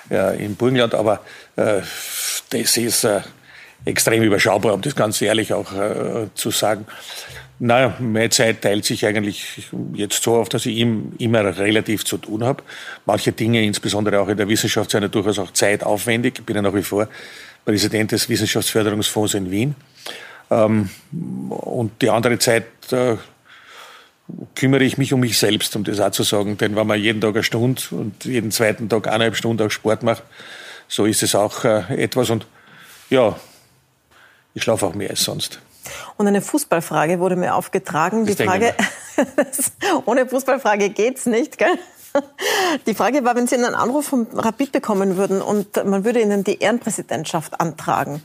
[0.09, 0.95] im Burgenland.
[0.95, 1.19] Aber
[1.55, 3.07] das ist
[3.85, 6.85] extrem überschaubar, um das ganz ehrlich auch äh, zu sagen.
[7.63, 12.43] Naja, meine Zeit teilt sich eigentlich jetzt so auf, dass ich immer relativ zu tun
[12.43, 12.63] habe.
[13.05, 16.39] Manche Dinge, insbesondere auch in der Wissenschaft, sind ja durchaus auch zeitaufwendig.
[16.39, 17.07] Ich bin ja nach wie vor
[17.63, 19.75] Präsident des Wissenschaftsförderungsfonds in Wien.
[20.49, 20.89] Ähm,
[21.49, 23.17] und die andere Zeit äh,
[24.55, 26.57] kümmere ich mich um mich selbst, um das auch zu sagen.
[26.57, 30.01] Denn wenn man jeden Tag eine Stunde und jeden zweiten Tag eineinhalb Stunden auch Sport
[30.01, 30.23] macht,
[30.87, 32.31] so ist es auch äh, etwas.
[32.31, 32.47] Und
[33.11, 33.35] ja,
[34.53, 35.59] ich schlafe auch mehr als sonst.
[36.17, 38.25] Und eine Fußballfrage wurde mir aufgetragen.
[38.25, 38.73] Die Frage,
[40.05, 41.77] ohne Fußballfrage geht's nicht, gell?
[42.85, 46.43] Die Frage war, wenn Sie einen Anruf vom Rapid bekommen würden und man würde Ihnen
[46.43, 48.21] die Ehrenpräsidentschaft antragen,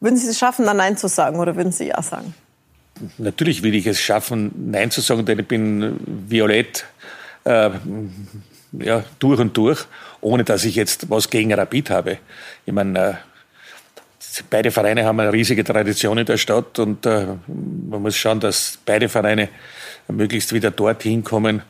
[0.00, 2.34] würden Sie es schaffen, da Nein zu sagen oder würden Sie Ja sagen?
[3.18, 6.86] Natürlich würde ich es schaffen, Nein zu sagen, denn ich bin violett
[7.44, 7.70] äh,
[8.72, 9.86] ja, durch und durch,
[10.20, 12.18] ohne dass ich jetzt was gegen Rapid habe.
[12.66, 13.14] Ich meine, äh,
[14.50, 18.78] beide Vereine haben eine riesige Tradition in der Stadt und äh, man muss schauen, dass
[18.84, 19.48] beide Vereine
[20.08, 21.62] möglichst wieder dorthin kommen,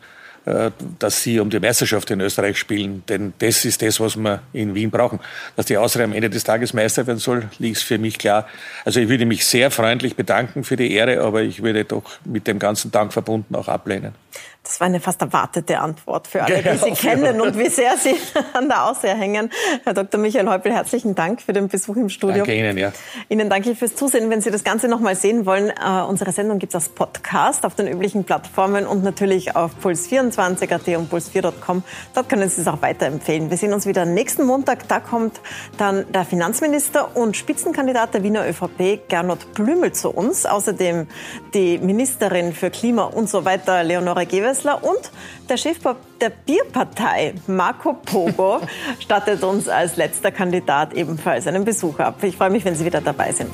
[0.45, 3.05] äh, dass sie um die Meisterschaft in Österreich spielen.
[3.09, 5.21] Denn das ist das, was wir in Wien brauchen.
[5.57, 8.49] Dass die Austria am Ende des Tages Meister werden soll, liegt für mich klar.
[8.85, 12.47] Also ich würde mich sehr freundlich bedanken für die Ehre, aber ich würde doch mit
[12.47, 14.15] dem ganzen Dank verbunden auch ablehnen.
[14.63, 18.15] Das war eine fast erwartete Antwort für alle, die Sie kennen und wie sehr Sie
[18.53, 19.51] an der Aussehen hängen.
[19.83, 20.21] Herr Dr.
[20.21, 22.39] Michael Häupl, herzlichen Dank für den Besuch im Studio.
[22.39, 22.93] Danke Ihnen, ja.
[23.29, 24.31] Ihnen danke fürs Zusehen.
[24.31, 27.67] Wenn Sie das Ganze noch mal sehen wollen, äh, unsere Sendung gibt es als Podcast
[27.67, 31.83] auf den üblichen Plattformen und natürlich auf puls24.at und puls4.com.
[32.15, 33.51] Dort können Sie es auch weiterempfehlen.
[33.51, 34.87] Wir sehen uns wieder nächsten Montag.
[34.87, 35.41] Da kommt
[35.77, 40.47] dann der Finanzminister und Spitzenkandidat der Wiener ÖVP, Gernot Blümel, zu uns.
[40.47, 41.09] Außerdem
[41.53, 45.11] die Ministerin für Klima und so weiter, Leonore Gewes Gewessler und
[45.49, 45.79] der Chef
[46.21, 48.61] der Bierpartei, Marco Pogo,
[49.01, 52.23] stattet uns als letzter Kandidat ebenfalls einen Besuch ab.
[52.23, 53.51] Ich freue mich, wenn Sie wieder dabei sind.